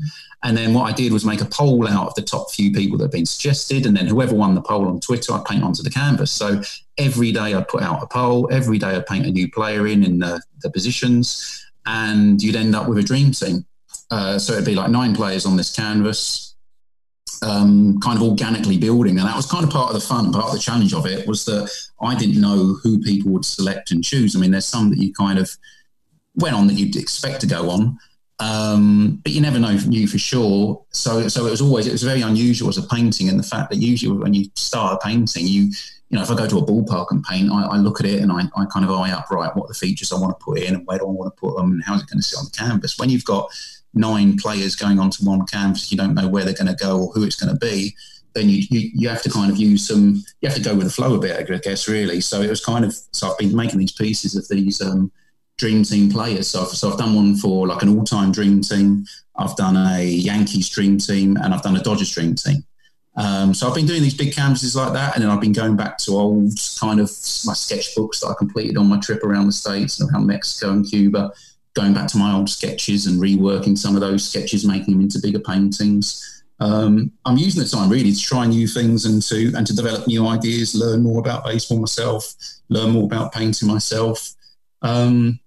[0.44, 2.96] And then what I did was make a poll out of the top few people
[2.98, 3.86] that had been suggested.
[3.86, 6.30] And then whoever won the poll on Twitter, I'd paint onto the canvas.
[6.30, 6.62] So
[6.96, 10.04] every day I'd put out a poll, every day I'd paint a new player in
[10.04, 13.66] in the, the positions, and you'd end up with a dream team.
[14.10, 16.47] Uh, so it'd be like nine players on this canvas
[17.42, 19.18] um, kind of organically building.
[19.18, 21.26] And that was kind of part of the fun, part of the challenge of it
[21.26, 24.34] was that I didn't know who people would select and choose.
[24.34, 25.50] I mean, there's some that you kind of
[26.34, 27.98] went on that you'd expect to go on.
[28.40, 30.84] Um, but you never know knew for sure.
[30.90, 33.70] So, so it was always it was very unusual as a painting, and the fact
[33.70, 35.62] that usually when you start a painting, you
[36.08, 38.22] you know if I go to a ballpark and paint, I, I look at it
[38.22, 40.60] and I, I kind of eye up right what the features I want to put
[40.60, 42.22] in and where do I want to put them and how is it going to
[42.22, 42.96] sit on the canvas.
[42.96, 43.50] When you've got
[43.98, 47.12] nine players going onto one canvas, you don't know where they're going to go or
[47.12, 47.94] who it's going to be,
[48.34, 50.86] then you, you, you have to kind of use some, you have to go with
[50.86, 52.20] the flow a bit, I guess, really.
[52.20, 55.10] So it was kind of, so I've been making these pieces of these um,
[55.56, 56.48] dream team players.
[56.48, 59.04] So I've, so I've done one for like an all time dream team,
[59.36, 62.64] I've done a Yankees dream team, and I've done a Dodgers dream team.
[63.16, 65.76] Um, so I've been doing these big canvases like that, and then I've been going
[65.76, 67.08] back to old kind of
[67.44, 70.88] my sketchbooks that I completed on my trip around the states and around Mexico and
[70.88, 71.32] Cuba,
[71.78, 75.20] going back to my old sketches and reworking some of those sketches, making them into
[75.20, 76.42] bigger paintings.
[76.60, 80.08] Um, I'm using the time really to try new things and to and to develop
[80.08, 82.34] new ideas, learn more about baseball myself,
[82.68, 84.34] learn more about painting myself,
[84.82, 85.38] um,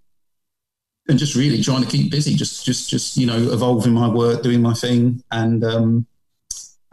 [1.10, 2.34] and just really trying to keep busy.
[2.34, 6.08] Just just just you know evolving my work, doing my thing, and um,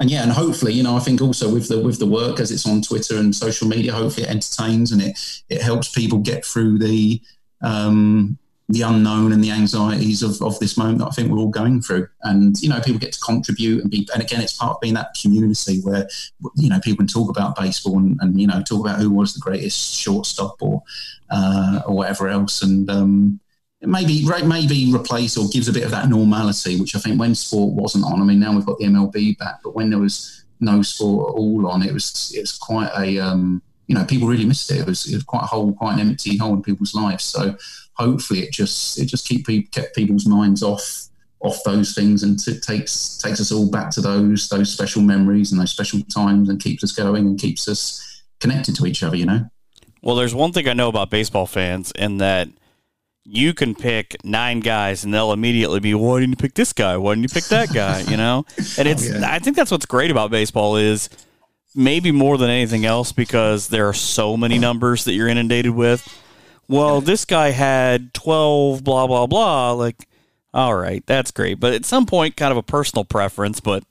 [0.01, 2.51] and yeah, and hopefully, you know, I think also with the with the work as
[2.51, 5.17] it's on Twitter and social media, hopefully it entertains and it
[5.49, 7.21] it helps people get through the
[7.63, 8.37] um,
[8.71, 11.81] the unknown and the anxieties of, of this moment that I think we're all going
[11.81, 12.07] through.
[12.23, 14.95] And, you know, people get to contribute and be, and again, it's part of being
[14.95, 16.07] that community where,
[16.55, 19.33] you know, people can talk about baseball and, and you know, talk about who was
[19.33, 20.83] the greatest shortstop or,
[21.31, 22.63] uh, or whatever else.
[22.63, 23.41] And, um,
[23.81, 27.75] maybe maybe replace or gives a bit of that normality, which I think when sport
[27.75, 28.21] wasn't on.
[28.21, 31.39] I mean, now we've got the MLB back, but when there was no sport at
[31.39, 34.81] all on, it was it was quite a um, you know people really missed it.
[34.81, 37.25] It was, it was quite a hole, quite an empty hole in people's lives.
[37.25, 37.57] So
[37.99, 41.09] hopefully it just it just keep kept people's minds off
[41.41, 45.53] off those things and t- takes takes us all back to those those special memories
[45.53, 49.17] and those special times and keeps us going and keeps us connected to each other.
[49.17, 49.51] You know.
[50.03, 52.49] Well, there's one thing I know about baseball fans, and that
[53.25, 56.97] you can pick nine guys, and they'll immediately be, "Why didn't you pick this guy?
[56.97, 58.45] Why didn't you pick that guy?" You know,
[58.79, 59.09] and it's.
[59.09, 59.33] Oh, yeah.
[59.33, 61.09] I think that's what's great about baseball is
[61.75, 66.07] maybe more than anything else because there are so many numbers that you're inundated with.
[66.69, 69.73] Well, this guy had twelve, blah blah blah.
[69.73, 70.07] Like,
[70.53, 73.61] all right, that's great, but at some point, kind of a personal preference.
[73.61, 73.85] But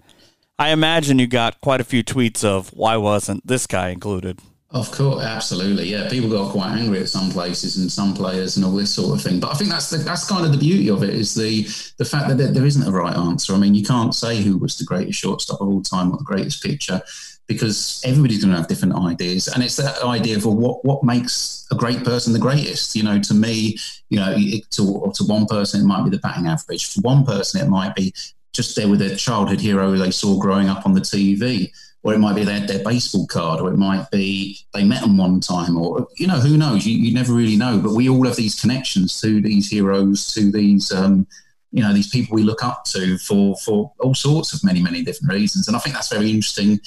[0.60, 4.40] I imagine you got quite a few tweets of why wasn't this guy included.
[4.70, 6.10] Of course, absolutely, yeah.
[6.10, 9.24] People got quite angry at some places and some players and all this sort of
[9.24, 9.40] thing.
[9.40, 11.64] But I think that's the, that's kind of the beauty of it is the
[11.98, 13.54] the fact that there, there isn't a right answer.
[13.54, 16.24] I mean, you can't say who was the greatest shortstop of all time or the
[16.26, 17.02] greatest pitcher
[17.48, 21.66] because everybody's going to have different ideas, and it's that idea of what what makes
[21.72, 22.96] a great person the greatest.
[22.96, 23.78] You know, to me,
[24.10, 26.94] you know, it, to to one person it might be the batting average.
[26.94, 28.14] For one person, it might be
[28.54, 31.72] just there with their childhood hero they saw growing up on the TV
[32.08, 35.18] or it might be their, their baseball card, or it might be they met them
[35.18, 36.86] one time, or you know, who knows?
[36.86, 37.80] You, you never really know.
[37.80, 41.28] But we all have these connections to these heroes, to these um,
[41.72, 45.04] you know these people we look up to for for all sorts of many many
[45.04, 46.80] different reasons, and I think that's very interesting,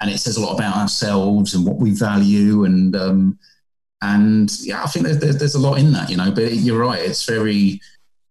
[0.00, 3.38] and it says a lot about ourselves and what we value, and um,
[4.02, 6.30] and yeah, I think there's, there's a lot in that, you know.
[6.30, 7.80] But you're right; it's very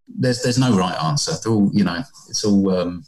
[0.07, 1.33] there's there's no right answer.
[1.43, 2.69] They're all you know, it's all.
[2.71, 3.03] Um,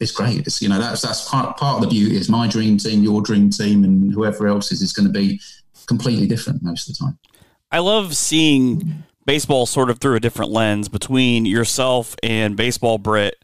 [0.00, 0.46] it's great.
[0.46, 2.16] It's you know that's that's part part of the beauty.
[2.16, 5.40] Is my dream team, your dream team, and whoever else is is going to be
[5.86, 7.18] completely different most of the time.
[7.70, 13.36] I love seeing baseball sort of through a different lens between yourself and baseball Brit.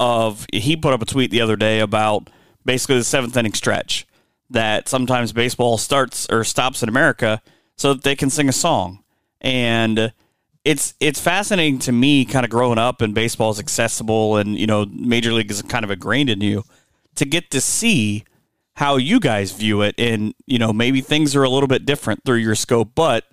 [0.00, 2.28] Of he put up a tweet the other day about
[2.64, 4.06] basically the seventh inning stretch
[4.50, 7.42] that sometimes baseball starts or stops in America
[7.76, 9.02] so that they can sing a song.
[9.40, 10.12] And
[10.64, 14.66] it's it's fascinating to me kind of growing up and baseball is accessible and you
[14.66, 16.64] know major league is kind of ingrained in you
[17.16, 18.24] to get to see
[18.74, 22.24] how you guys view it and you know maybe things are a little bit different
[22.24, 23.24] through your scope but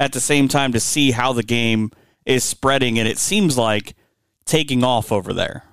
[0.00, 1.90] at the same time to see how the game
[2.24, 3.94] is spreading and it seems like
[4.46, 5.64] taking off over there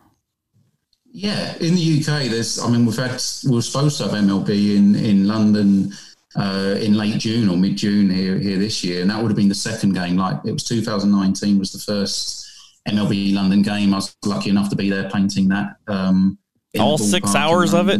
[1.11, 3.09] yeah in the uk there's i mean we've had
[3.49, 5.91] we are supposed to have mlb in in london
[6.35, 9.35] uh, in late June or mid June here here this year, and that would have
[9.35, 10.15] been the second game.
[10.15, 12.47] Like it was 2019 was the first
[12.87, 13.95] MLB London game.
[13.95, 15.77] I was lucky enough to be there painting that.
[15.87, 16.37] Um,
[16.79, 17.99] All six hours of it.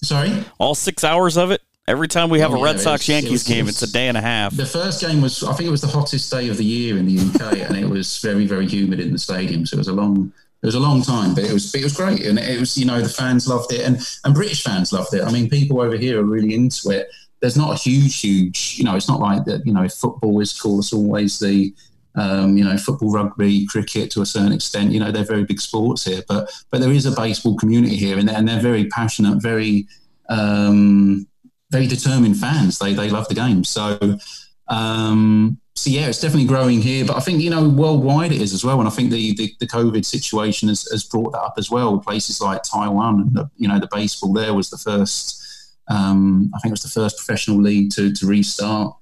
[0.00, 1.60] Sorry, all six hours of it.
[1.88, 3.70] Every time we have Oh, a Red yeah, Sox was- Yankees it was- game, it
[3.70, 4.56] it's a day and a half.
[4.56, 7.04] the first game was I think it was the hottest day of the year in
[7.06, 9.66] the UK, and it was very very humid in the stadium.
[9.66, 10.32] So it was a long.
[10.64, 12.86] It was a long time, but it was it was great, and it was you
[12.86, 15.22] know the fans loved it, and and British fans loved it.
[15.22, 17.10] I mean, people over here are really into it.
[17.42, 19.66] There's not a huge, huge, you know, it's not like that.
[19.66, 21.74] You know, football is cool, it's always the,
[22.14, 24.92] um, you know, football, rugby, cricket to a certain extent.
[24.92, 28.18] You know, they're very big sports here, but but there is a baseball community here,
[28.18, 29.86] and they're, and they're very passionate, very,
[30.30, 31.26] um,
[31.70, 32.78] very determined fans.
[32.78, 33.64] They they love the game.
[33.64, 34.18] So,
[34.68, 37.04] um, so yeah, it's definitely growing here.
[37.04, 39.54] But I think you know worldwide it is as well, and I think the the,
[39.60, 41.98] the COVID situation has, has brought that up as well.
[41.98, 45.40] Places like Taiwan, and the, you know, the baseball there was the first.
[45.88, 48.96] Um, I think it was the first professional league to to restart.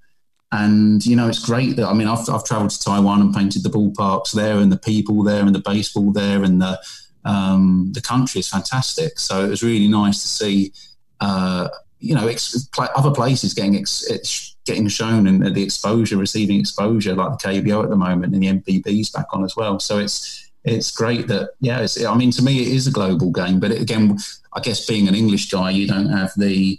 [0.50, 3.62] And you know, it's great that I mean, I've I've travelled to Taiwan and painted
[3.62, 6.80] the ballparks there, and the people there, and the baseball there, and the
[7.24, 9.18] um, the country is fantastic.
[9.18, 10.72] So it was really nice to see,
[11.20, 11.68] uh,
[12.02, 17.14] you know, ex- other places getting ex- ex- getting shown and the exposure, receiving exposure,
[17.14, 19.78] like the KBO at the moment, and the NPB's back on as well.
[19.78, 21.86] So it's it's great that yeah.
[22.08, 24.18] I mean, to me, it is a global game, but it, again,
[24.52, 26.78] I guess being an English guy, you don't have the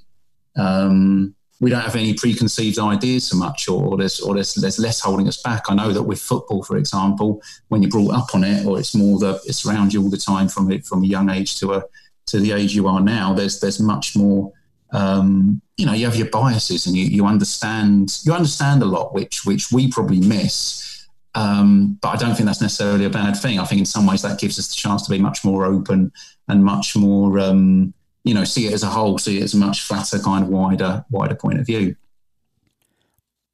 [0.57, 4.79] um, we don't have any preconceived ideas so much, or, or there's or there's, there's
[4.79, 5.63] less holding us back.
[5.69, 8.93] I know that with football, for example, when you're brought up on it, or it's
[8.93, 11.73] more that it's around you all the time from it from a young age to
[11.73, 11.83] a
[12.27, 13.33] to the age you are now.
[13.33, 14.51] There's there's much more.
[14.93, 19.13] Um, you know, you have your biases, and you, you understand you understand a lot,
[19.13, 21.07] which which we probably miss.
[21.35, 23.59] Um, but I don't think that's necessarily a bad thing.
[23.59, 26.11] I think in some ways that gives us the chance to be much more open
[26.47, 27.39] and much more.
[27.39, 30.45] Um, you know, see it as a whole, see it as a much flatter, kind
[30.45, 31.95] of wider, wider point of view.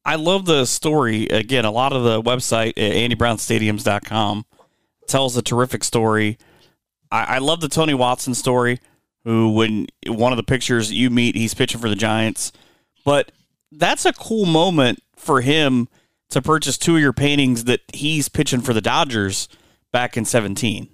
[0.04, 1.26] I love the story.
[1.26, 4.46] Again, a lot of the website at andybrownstadiums.com
[5.06, 6.38] tells a terrific story.
[7.10, 8.80] I, I love the Tony Watson story,
[9.24, 12.52] who, when one of the pictures you meet, he's pitching for the Giants.
[13.04, 13.32] But
[13.72, 15.88] that's a cool moment for him
[16.30, 19.48] to purchase two of your paintings that he's pitching for the Dodgers
[19.92, 20.88] back in 17.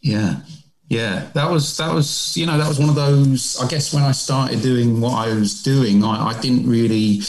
[0.00, 0.40] Yeah.
[0.88, 3.58] Yeah, that was that was you know that was one of those.
[3.58, 7.20] I guess when I started doing what I was doing, I, I didn't really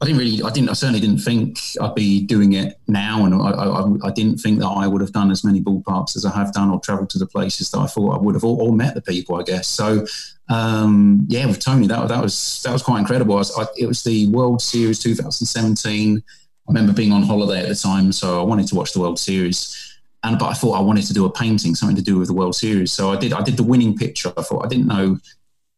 [0.00, 3.34] I didn't really, I didn't, I certainly didn't think I'd be doing it now, and
[3.34, 6.30] I, I, I, didn't think that I would have done as many ballparks as I
[6.36, 8.94] have done, or travelled to the places that I thought I would have, or met
[8.94, 9.66] the people, I guess.
[9.66, 10.06] So,
[10.48, 13.34] um, yeah, with Tony, that that was that was quite incredible.
[13.34, 16.18] I was, it was the World Series 2017.
[16.18, 19.18] I remember being on holiday at the time, so I wanted to watch the World
[19.18, 19.84] Series.
[20.22, 22.34] And but I thought I wanted to do a painting, something to do with the
[22.34, 22.92] World Series.
[22.92, 23.32] So I did.
[23.32, 24.32] I did the winning pitcher.
[24.36, 25.18] I thought I didn't know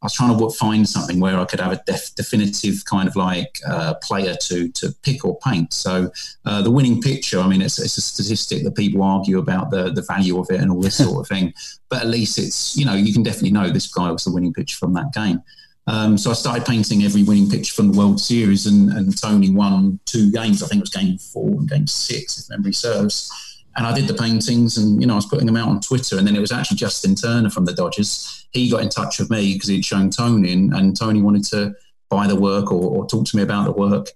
[0.03, 3.17] I was trying to find something where I could have a def- definitive kind of
[3.17, 5.75] like uh, player to to pick or paint.
[5.75, 6.11] So
[6.47, 9.91] uh, the winning pitcher, I mean, it's, it's a statistic that people argue about the
[9.91, 11.53] the value of it and all this sort of thing.
[11.91, 14.55] But at least it's you know you can definitely know this guy was the winning
[14.55, 15.43] pitcher from that game.
[15.87, 19.51] Um, so I started painting every winning pitcher from the World Series, and, and Tony
[19.51, 20.63] won two games.
[20.63, 23.31] I think it was game four and game six, if memory serves
[23.77, 26.19] and I did the paintings and, you know, I was putting them out on Twitter.
[26.19, 28.47] And then it was actually Justin Turner from the Dodgers.
[28.51, 31.75] He got in touch with me because he'd shown Tony and, and, Tony wanted to
[32.09, 34.09] buy the work or, or talk to me about the work.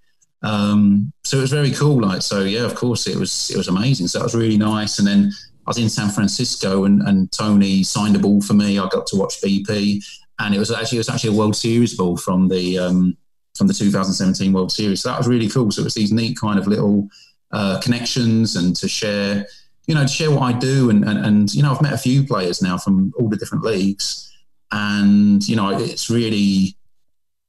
[0.42, 2.02] Um, so it was very cool.
[2.02, 4.08] Like, so yeah, of course it was, it was amazing.
[4.08, 4.98] So that was really nice.
[4.98, 5.30] And then
[5.66, 8.78] I was in San Francisco and, and Tony signed a ball for me.
[8.78, 10.04] I got to watch BP
[10.40, 13.16] and it was actually, it was actually a World Series ball from the, um,
[13.56, 15.02] from the 2017 World Series.
[15.02, 15.70] So that was really cool.
[15.70, 17.08] So it was these neat kind of little,
[17.52, 19.46] uh, connections and to share,
[19.86, 20.90] you know, to share what I do.
[20.90, 23.64] And, and, and, you know, I've met a few players now from all the different
[23.64, 24.32] leagues.
[24.72, 26.76] And, you know, it's really,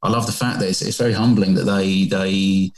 [0.04, 2.72] I love the fact that it's, it's very humbling that they, they,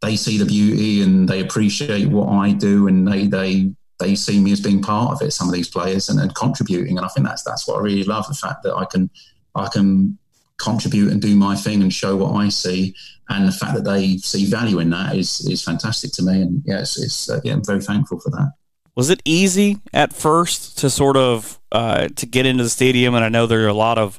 [0.00, 4.38] they see the beauty and they appreciate what I do and they, they, they see
[4.38, 6.98] me as being part of it, some of these players and, and contributing.
[6.98, 9.10] And I think that's, that's what I really love the fact that I can,
[9.56, 10.16] I can
[10.58, 12.94] contribute and do my thing and show what I see.
[13.28, 16.42] And the fact that they see value in that is is fantastic to me.
[16.42, 18.52] And yeah, it's, it's uh, yeah, I'm very thankful for that.
[18.94, 23.14] Was it easy at first to sort of uh, to get into the stadium?
[23.14, 24.18] And I know there are a lot of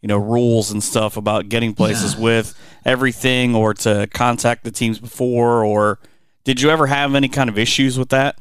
[0.00, 2.20] you know rules and stuff about getting places yeah.
[2.20, 5.98] with everything, or to contact the teams before, or
[6.44, 8.38] did you ever have any kind of issues with that?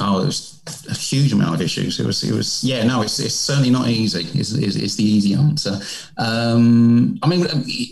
[0.00, 1.98] Oh, there's a huge amount of issues.
[1.98, 4.20] It was, it was, yeah, no, it's, it's certainly not easy.
[4.38, 5.80] Is is is the easy answer.
[6.16, 7.46] Um, I mean,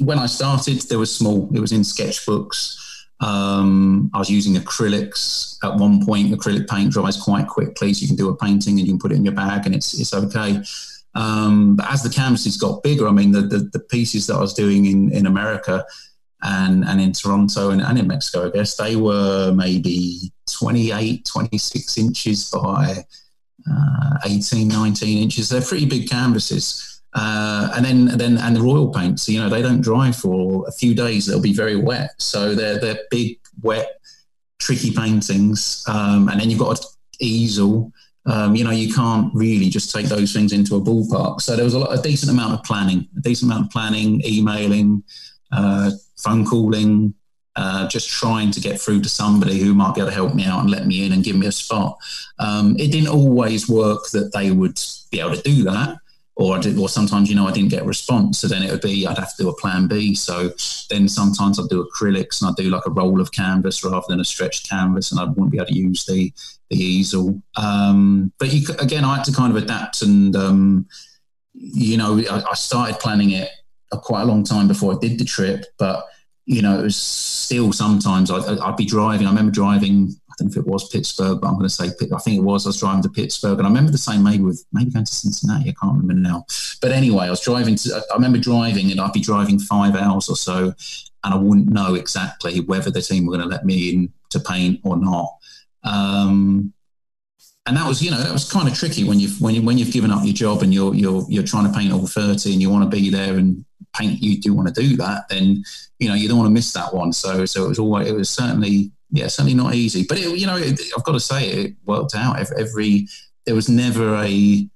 [0.04, 1.50] when I started, there was small.
[1.52, 2.76] It was in sketchbooks.
[3.20, 6.32] Um, I was using acrylics at one point.
[6.32, 9.10] Acrylic paint dries quite quickly, so you can do a painting and you can put
[9.10, 10.62] it in your bag, and it's it's okay.
[11.14, 14.40] Um, but as the canvases got bigger, I mean, the, the, the pieces that I
[14.40, 15.84] was doing in in America
[16.42, 21.98] and and in Toronto and, and in Mexico, I guess they were maybe 28, 26
[21.98, 23.04] inches by
[23.70, 25.48] uh, 18, 19 inches.
[25.48, 27.02] They're pretty big canvases.
[27.14, 30.72] Uh, and then, then, and the royal paints, you know, they don't dry for a
[30.72, 31.26] few days.
[31.26, 32.10] They'll be very wet.
[32.18, 34.00] So they're, they're big, wet,
[34.58, 35.82] tricky paintings.
[35.88, 36.86] Um, and then you've got an
[37.20, 37.90] easel.
[38.26, 41.40] Um, you know, you can't really just take those things into a ballpark.
[41.40, 44.20] So there was a, lot, a decent amount of planning, a decent amount of planning,
[44.26, 45.02] emailing,
[45.56, 47.14] uh, phone calling,
[47.56, 50.44] uh, just trying to get through to somebody who might be able to help me
[50.44, 51.96] out and let me in and give me a spot.
[52.38, 54.78] Um, it didn't always work that they would
[55.10, 55.96] be able to do that.
[56.38, 58.40] Or, I did, or sometimes, you know, I didn't get a response.
[58.40, 60.14] So then it would be, I'd have to do a plan B.
[60.14, 60.50] So
[60.90, 64.20] then sometimes I'd do acrylics and I'd do like a roll of canvas rather than
[64.20, 66.30] a stretched canvas and I wouldn't be able to use the,
[66.68, 67.40] the easel.
[67.56, 70.86] Um, but you, again, I had to kind of adapt and, um,
[71.54, 73.48] you know, I, I started planning it
[73.92, 76.06] a quite a long time before I did the trip, but
[76.46, 79.26] you know, it was still sometimes I'd, I'd, be driving.
[79.26, 80.14] I remember driving.
[80.30, 82.44] I don't know if it was Pittsburgh, but I'm going to say I think it
[82.44, 82.66] was.
[82.66, 85.12] I was driving to Pittsburgh, and I remember the same maybe with maybe going to
[85.12, 85.70] Cincinnati.
[85.70, 86.46] I can't remember now.
[86.80, 87.96] But anyway, I was driving to.
[88.12, 90.72] I remember driving, and I'd be driving five hours or so,
[91.24, 94.38] and I wouldn't know exactly whether the team were going to let me in to
[94.38, 95.28] paint or not.
[95.82, 96.72] Um,
[97.66, 99.76] and that was, you know, that was kind of tricky when you've when you when
[99.76, 102.62] you've given up your job and you're you're you're trying to paint all thirty and
[102.62, 103.64] you want to be there and
[103.96, 105.64] paint you do want to do that, then
[105.98, 107.12] you know you don't want to miss that one.
[107.12, 110.46] So so it was always it was certainly yeah certainly not easy, but it, you
[110.46, 112.38] know it, I've got to say it worked out.
[112.38, 113.08] Every, every
[113.46, 114.68] there was never a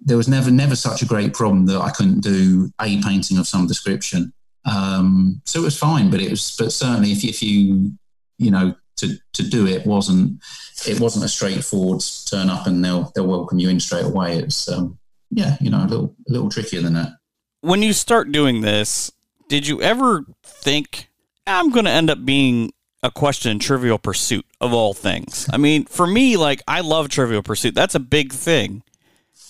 [0.00, 3.46] there was never never such a great problem that I couldn't do a painting of
[3.46, 4.32] some description.
[4.64, 7.92] Um, so it was fine, but it was but certainly if if you
[8.38, 10.40] you know to to do it wasn't
[10.86, 14.38] it wasn't a straightforward turn up and they'll they'll welcome you in straight away.
[14.38, 14.98] It's um,
[15.30, 17.18] yeah, you know, a little a little trickier than that
[17.60, 19.10] when you start doing this,
[19.48, 21.08] did you ever think
[21.46, 25.48] I'm going to end up being a question in Trivial Pursuit of all things?
[25.52, 27.74] I mean, for me, like I love Trivial Pursuit.
[27.74, 28.82] That's a big thing.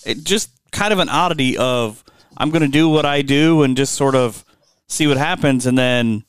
[0.05, 2.03] It just kind of an oddity of
[2.37, 4.45] I'm going to do what I do and just sort of
[4.87, 6.23] see what happens, and then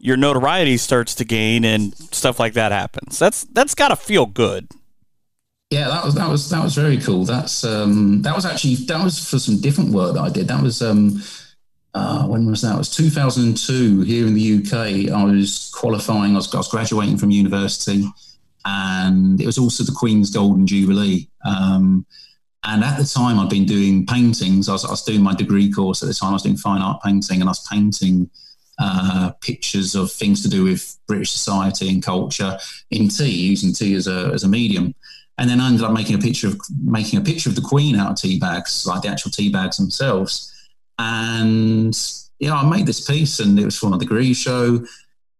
[0.00, 3.18] your notoriety starts to gain and stuff like that happens.
[3.18, 4.68] That's that's got to feel good.
[5.70, 7.24] Yeah, that was that was that was very cool.
[7.24, 10.48] That's um, that was actually that was for some different work that I did.
[10.48, 11.22] That was um,
[11.94, 12.74] uh, when was that?
[12.74, 15.12] It was 2002 here in the UK.
[15.12, 18.04] I was qualifying, I was, I was graduating from university,
[18.64, 21.28] and it was also the Queen's Golden Jubilee.
[21.44, 22.06] Um,
[22.64, 24.68] and at the time, I'd been doing paintings.
[24.68, 26.30] I was, I was, doing my degree course at the time.
[26.30, 28.30] I was doing fine art painting, and I was painting
[28.80, 32.58] uh, pictures of things to do with British society and culture
[32.90, 34.94] in tea, using tea as a, as a medium.
[35.38, 37.96] And then I ended up making a picture of making a picture of the Queen
[37.96, 40.52] out of tea bags, like the actual tea bags themselves.
[40.98, 41.96] And
[42.38, 44.84] yeah, I made this piece, and it was from the degree show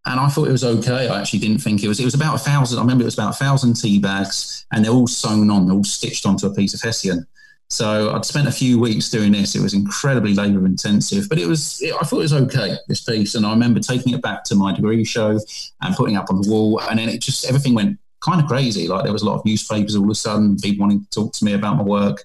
[0.06, 1.08] and I thought it was okay.
[1.08, 2.00] I actually didn't think it was.
[2.00, 2.78] It was about a thousand.
[2.78, 5.76] I remember it was about a thousand tea bags, and they're all sewn on, they're
[5.76, 7.26] all stitched onto a piece of hessian.
[7.70, 9.54] So I'd spent a few weeks doing this.
[9.54, 11.80] It was incredibly labour intensive, but it was.
[11.80, 14.56] It, I thought it was okay this piece, and I remember taking it back to
[14.56, 15.38] my degree show
[15.80, 18.48] and putting it up on the wall, and then it just everything went kind of
[18.48, 18.88] crazy.
[18.88, 21.32] Like there was a lot of newspapers all of a sudden, people wanting to talk
[21.34, 22.24] to me about my work,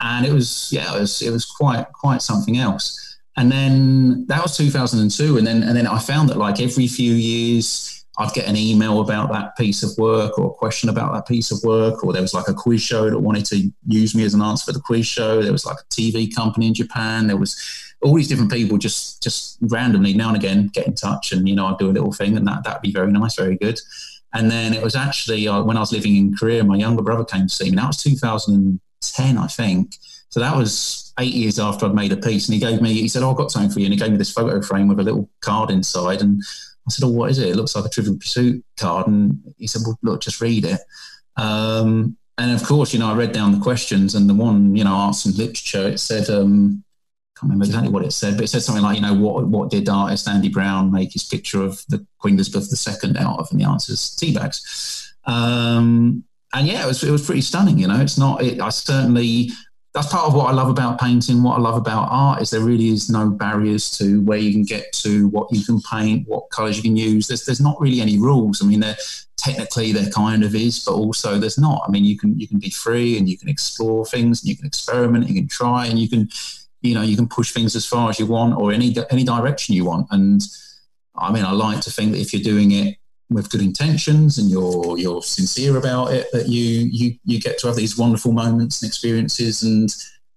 [0.00, 3.02] and it was yeah, it was it was quite quite something else.
[3.36, 5.36] And then that was 2002.
[5.36, 9.00] And then, and then I found that like every few years, I'd get an email
[9.00, 12.22] about that piece of work or a question about that piece of work, or there
[12.22, 14.80] was like a quiz show that wanted to use me as an answer for the
[14.80, 15.42] quiz show.
[15.42, 17.26] There was like a TV company in Japan.
[17.26, 17.56] There was
[18.02, 21.54] all these different people just just randomly now and again get in touch, and you
[21.54, 23.78] know I'd do a little thing, and that that'd be very nice, very good.
[24.32, 27.24] And then it was actually uh, when I was living in Korea, my younger brother
[27.24, 27.76] came to see me.
[27.76, 29.96] That was 2010, I think.
[30.30, 32.94] So that was eight years after I'd made a piece, and he gave me.
[32.94, 34.88] He said, "Oh, I've got something for you," and he gave me this photo frame
[34.88, 36.42] with a little card inside, and
[36.86, 37.48] I said, "Oh, what is it?
[37.48, 40.80] It looks like a Trivial Pursuit card." And he said, "Well, look, just read it."
[41.36, 44.84] Um, and of course, you know, I read down the questions, and the one, you
[44.84, 46.84] know, arts and literature, it said, um,
[47.36, 49.46] I can't remember exactly what it said, but it said something like, you know, what
[49.46, 52.72] what did artist Andy Brown make his picture of the Queen Elizabeth
[53.04, 53.48] II out of?
[53.50, 55.14] And the answer is tea bags.
[55.24, 56.24] Um,
[56.54, 57.78] and yeah, it was it was pretty stunning.
[57.78, 58.42] You know, it's not.
[58.42, 59.50] It, I certainly
[59.96, 61.42] that's part of what I love about painting.
[61.42, 64.62] What I love about art is there really is no barriers to where you can
[64.62, 67.28] get to, what you can paint, what colours you can use.
[67.28, 68.62] There's there's not really any rules.
[68.62, 68.98] I mean, there
[69.38, 71.80] technically there kind of is, but also there's not.
[71.88, 74.56] I mean, you can you can be free and you can explore things and you
[74.58, 76.28] can experiment, and you can try, and you can
[76.82, 79.74] you know you can push things as far as you want or any any direction
[79.74, 80.08] you want.
[80.10, 80.42] And
[81.16, 82.98] I mean, I like to think that if you're doing it
[83.28, 87.66] with good intentions and you're you're sincere about it that you you you get to
[87.66, 89.62] have these wonderful moments and experiences.
[89.62, 89.92] And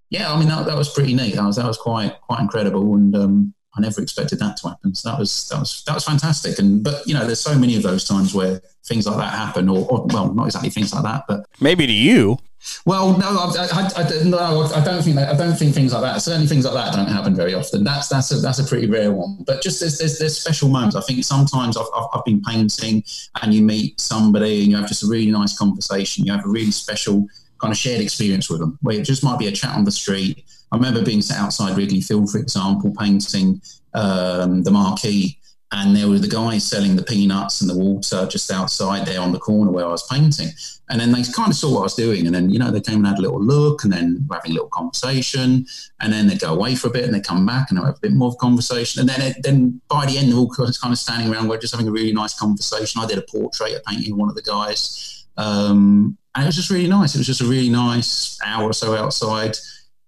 [0.10, 1.36] yeah I mean that, that was pretty neat.
[1.36, 2.96] That was that was quite quite incredible.
[2.96, 4.96] And um, I never expected that to happen.
[4.96, 6.58] So that was that was that was fantastic.
[6.60, 9.70] And but you know there's so many of those times where things like that happen
[9.70, 12.38] or, or well not exactly things like that but maybe to you
[12.86, 16.01] well, no, I, I, I, no, I don't think that, I don't think things like
[16.01, 16.22] that.
[16.22, 17.84] Certainly, things like that don't happen very often.
[17.84, 19.38] That's that's a, that's a pretty rare one.
[19.45, 20.95] But just there's, there's, there's special moments.
[20.95, 23.03] I think sometimes I've, I've, I've been painting
[23.41, 26.26] and you meet somebody and you have just a really nice conversation.
[26.26, 27.28] You have a really special
[27.60, 29.91] kind of shared experience with them, where it just might be a chat on the
[29.91, 30.45] street.
[30.72, 33.62] I remember being sat outside Wrigley Field, for example, painting
[33.93, 35.39] um, the marquee
[35.72, 39.32] and there were the guys selling the peanuts and the water just outside there on
[39.32, 40.49] the corner where I was painting.
[40.89, 42.82] And then they kind of saw what I was doing, and then you know they
[42.82, 45.67] came and had a little look, and then we're having a little conversation,
[45.99, 47.97] and then they go away for a bit, and they come back and they have
[47.97, 50.49] a bit more of a conversation, and then it, then by the end they're all
[50.49, 53.01] kind of standing around, we're just having a really nice conversation.
[53.01, 56.72] I did a portrait of painting one of the guys, um, and it was just
[56.72, 57.13] really nice.
[57.13, 59.55] It was just a really nice hour or so outside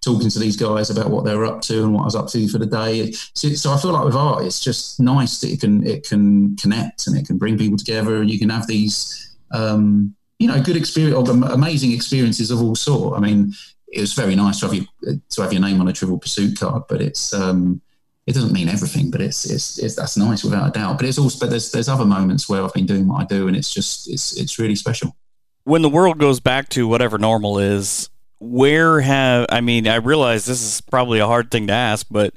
[0.01, 2.47] talking to these guys about what they're up to and what I was up to
[2.47, 3.11] for the day.
[3.35, 6.55] So, so, I feel like with art, it's just nice that it can it can
[6.57, 10.61] connect and it can bring people together, and you can have these um, you know
[10.61, 13.17] good experience or amazing experiences of all sort.
[13.17, 13.53] I mean,
[13.87, 14.87] it was very nice to have you
[15.29, 17.81] to have your name on a Trivial Pursuit card, but it's um,
[18.27, 20.97] it doesn't mean everything, but it's, it's, it's that's nice without a doubt.
[20.97, 23.47] But it's also but there's there's other moments where I've been doing what I do,
[23.47, 25.15] and it's just it's it's really special.
[25.63, 28.09] When the world goes back to whatever normal is,
[28.41, 32.33] where have I mean I realize this is probably a hard thing to ask, but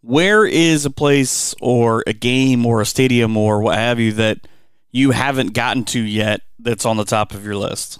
[0.00, 4.46] where is a place or a game or a stadium or what have you that
[4.92, 7.98] you haven't gotten to yet that's on the top of your list?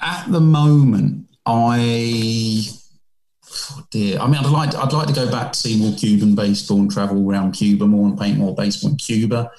[0.00, 2.64] At the moment, I
[3.52, 4.18] oh dear.
[4.18, 6.78] I mean, I'd like to, I'd like to go back to see more Cuban baseball
[6.78, 9.50] and travel around Cuba more and paint more baseball in Cuba.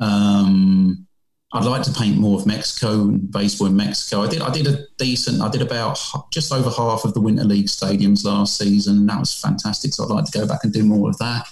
[0.00, 1.07] Um,
[1.52, 4.22] I'd like to paint more of Mexico and baseball in Mexico.
[4.22, 5.40] I did I did a decent.
[5.40, 5.98] I did about
[6.30, 9.94] just over half of the Winter League stadiums last season, and that was fantastic.
[9.94, 11.48] So I'd like to go back and do more of that.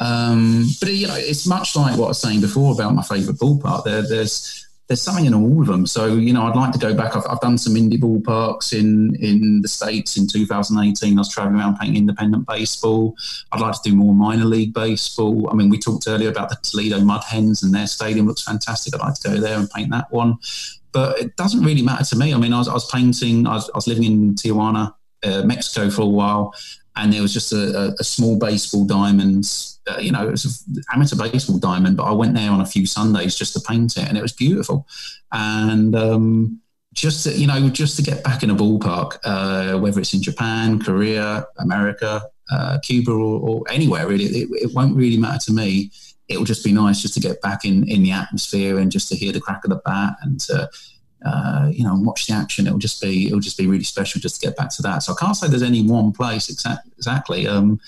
[0.00, 3.38] Um, but you know, it's much like what I was saying before about my favourite
[3.38, 3.84] ballpark.
[3.84, 5.86] There, there's there's something in all of them.
[5.86, 7.14] So you know, I'd like to go back.
[7.14, 11.16] I've, I've done some indie ballparks in in the states in 2018.
[11.16, 13.14] I was traveling around painting independent baseball.
[13.52, 15.50] I'd like to do more minor league baseball.
[15.50, 18.94] I mean, we talked earlier about the Toledo Mud Hens, and their stadium looks fantastic.
[18.94, 20.38] I'd like to go there and paint that one.
[20.92, 22.32] But it doesn't really matter to me.
[22.32, 23.46] I mean, I was, I was painting.
[23.46, 26.54] I was, I was living in Tijuana, uh, Mexico for a while,
[26.96, 29.44] and there was just a, a, a small baseball diamond.
[29.88, 32.66] Uh, you know, it was an amateur baseball diamond, but I went there on a
[32.66, 34.86] few Sundays just to paint it, and it was beautiful.
[35.32, 36.60] And um,
[36.94, 40.22] just to, you know, just to get back in a ballpark, uh, whether it's in
[40.22, 45.52] Japan, Korea, America, uh, Cuba, or, or, anywhere really, it, it, won't really matter to
[45.52, 45.90] me.
[46.28, 49.08] It will just be nice just to get back in in the atmosphere and just
[49.08, 50.68] to hear the crack of the bat and to
[51.24, 52.66] uh, you know, watch the action.
[52.66, 55.02] It'll just be it'll just be really special just to get back to that.
[55.02, 57.46] So I can't say there's any one place exact, exactly.
[57.46, 57.80] Um,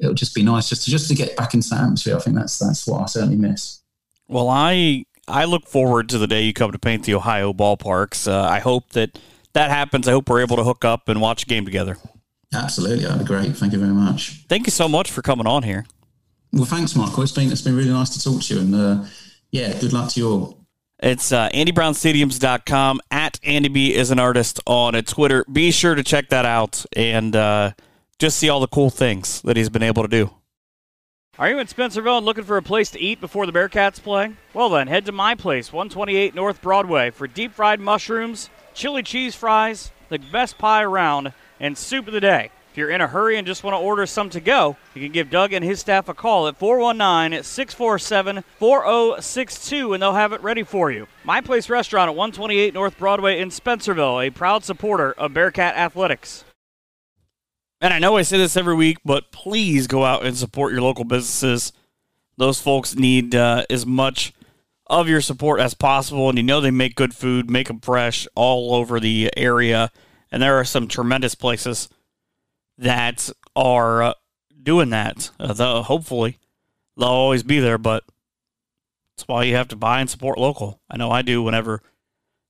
[0.00, 2.16] it'll just be nice just to just to get back into that atmosphere.
[2.16, 3.80] I think that's that's what I certainly miss.
[4.28, 8.30] Well, I I look forward to the day you come to paint the Ohio ballparks.
[8.30, 9.18] Uh, I hope that
[9.52, 10.08] that happens.
[10.08, 11.96] I hope we're able to hook up and watch a game together.
[12.52, 13.56] Absolutely, that'd be great.
[13.56, 14.44] Thank you very much.
[14.48, 15.86] Thank you so much for coming on here.
[16.52, 17.22] Well, thanks, Michael.
[17.22, 19.04] It's been it's been really nice to talk to you, and uh,
[19.52, 20.56] yeah, good luck to you all.
[21.02, 23.00] It's uh, AndyBrownStadiums.com.
[23.10, 25.44] At Andy B is an artist on a Twitter.
[25.50, 27.72] Be sure to check that out and uh,
[28.20, 30.30] just see all the cool things that he's been able to do.
[31.38, 34.34] Are you in Spencerville and looking for a place to eat before the Bearcats play?
[34.52, 39.34] Well, then, head to my place, 128 North Broadway, for deep fried mushrooms, chili cheese
[39.34, 42.50] fries, the best pie around, and soup of the day.
[42.70, 45.12] If you're in a hurry and just want to order some to go, you can
[45.12, 50.42] give Doug and his staff a call at 419 647 4062 and they'll have it
[50.42, 51.08] ready for you.
[51.24, 56.44] My Place Restaurant at 128 North Broadway in Spencerville, a proud supporter of Bearcat Athletics.
[57.80, 60.82] And I know I say this every week, but please go out and support your
[60.82, 61.72] local businesses.
[62.36, 64.34] Those folks need uh, as much
[64.86, 68.26] of your support as possible, and you know they make good food, make them fresh
[68.34, 69.90] all over the area.
[70.30, 71.88] And there are some tremendous places
[72.76, 74.14] that are uh,
[74.62, 75.30] doing that.
[75.40, 76.38] Uh, the, hopefully,
[76.96, 78.04] they'll always be there, but
[79.16, 80.80] that's why you have to buy and support local.
[80.90, 81.82] I know I do whenever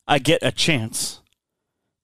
[0.08, 1.19] I get a chance.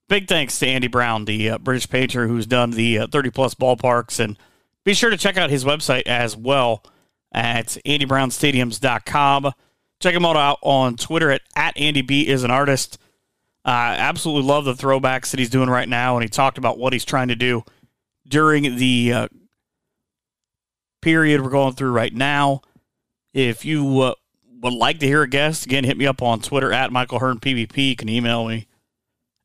[0.08, 3.54] Big thanks to Andy Brown, the uh, British painter who's done the uh, 30 plus
[3.54, 4.20] ballparks.
[4.20, 4.38] And
[4.84, 6.84] be sure to check out his website as well
[7.32, 9.52] at andybrownstadiums.com.
[10.00, 12.98] Check him out on Twitter at, at Andy B is an artist.
[13.64, 16.16] I uh, absolutely love the throwbacks that he's doing right now.
[16.16, 17.64] And he talked about what he's trying to do
[18.28, 19.28] during the uh,
[21.02, 22.60] period we're going through right now.
[23.34, 24.14] If you uh,
[24.62, 27.38] would like to hear a guest, again, hit me up on Twitter at Michael Hearn
[27.38, 27.90] PBP.
[27.90, 28.66] You can email me,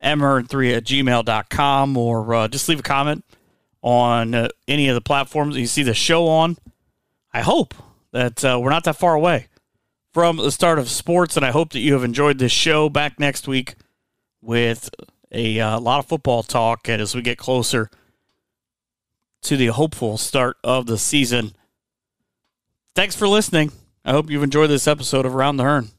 [0.04, 3.24] mhearn3 at gmail.com, or uh, just leave a comment
[3.82, 6.58] on uh, any of the platforms you see the show on.
[7.34, 7.74] I hope
[8.12, 9.48] that uh, we're not that far away
[10.14, 12.90] from the start of sports, and I hope that you have enjoyed this show.
[12.90, 13.76] Back next week
[14.42, 14.90] with
[15.32, 17.90] a uh, lot of football talk and as we get closer
[19.44, 21.54] to the hopeful start of the season.
[22.96, 23.72] Thanks for listening.
[24.04, 25.90] I hope you've enjoyed this episode of Around the Hearn.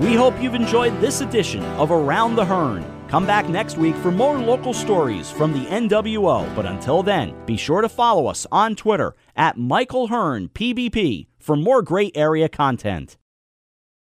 [0.00, 2.86] We hope you've enjoyed this edition of Around the Hearn.
[3.08, 6.56] Come back next week for more local stories from the NWO.
[6.56, 11.54] But until then, be sure to follow us on Twitter at Michael Hearn PBP for
[11.54, 13.18] more great area content.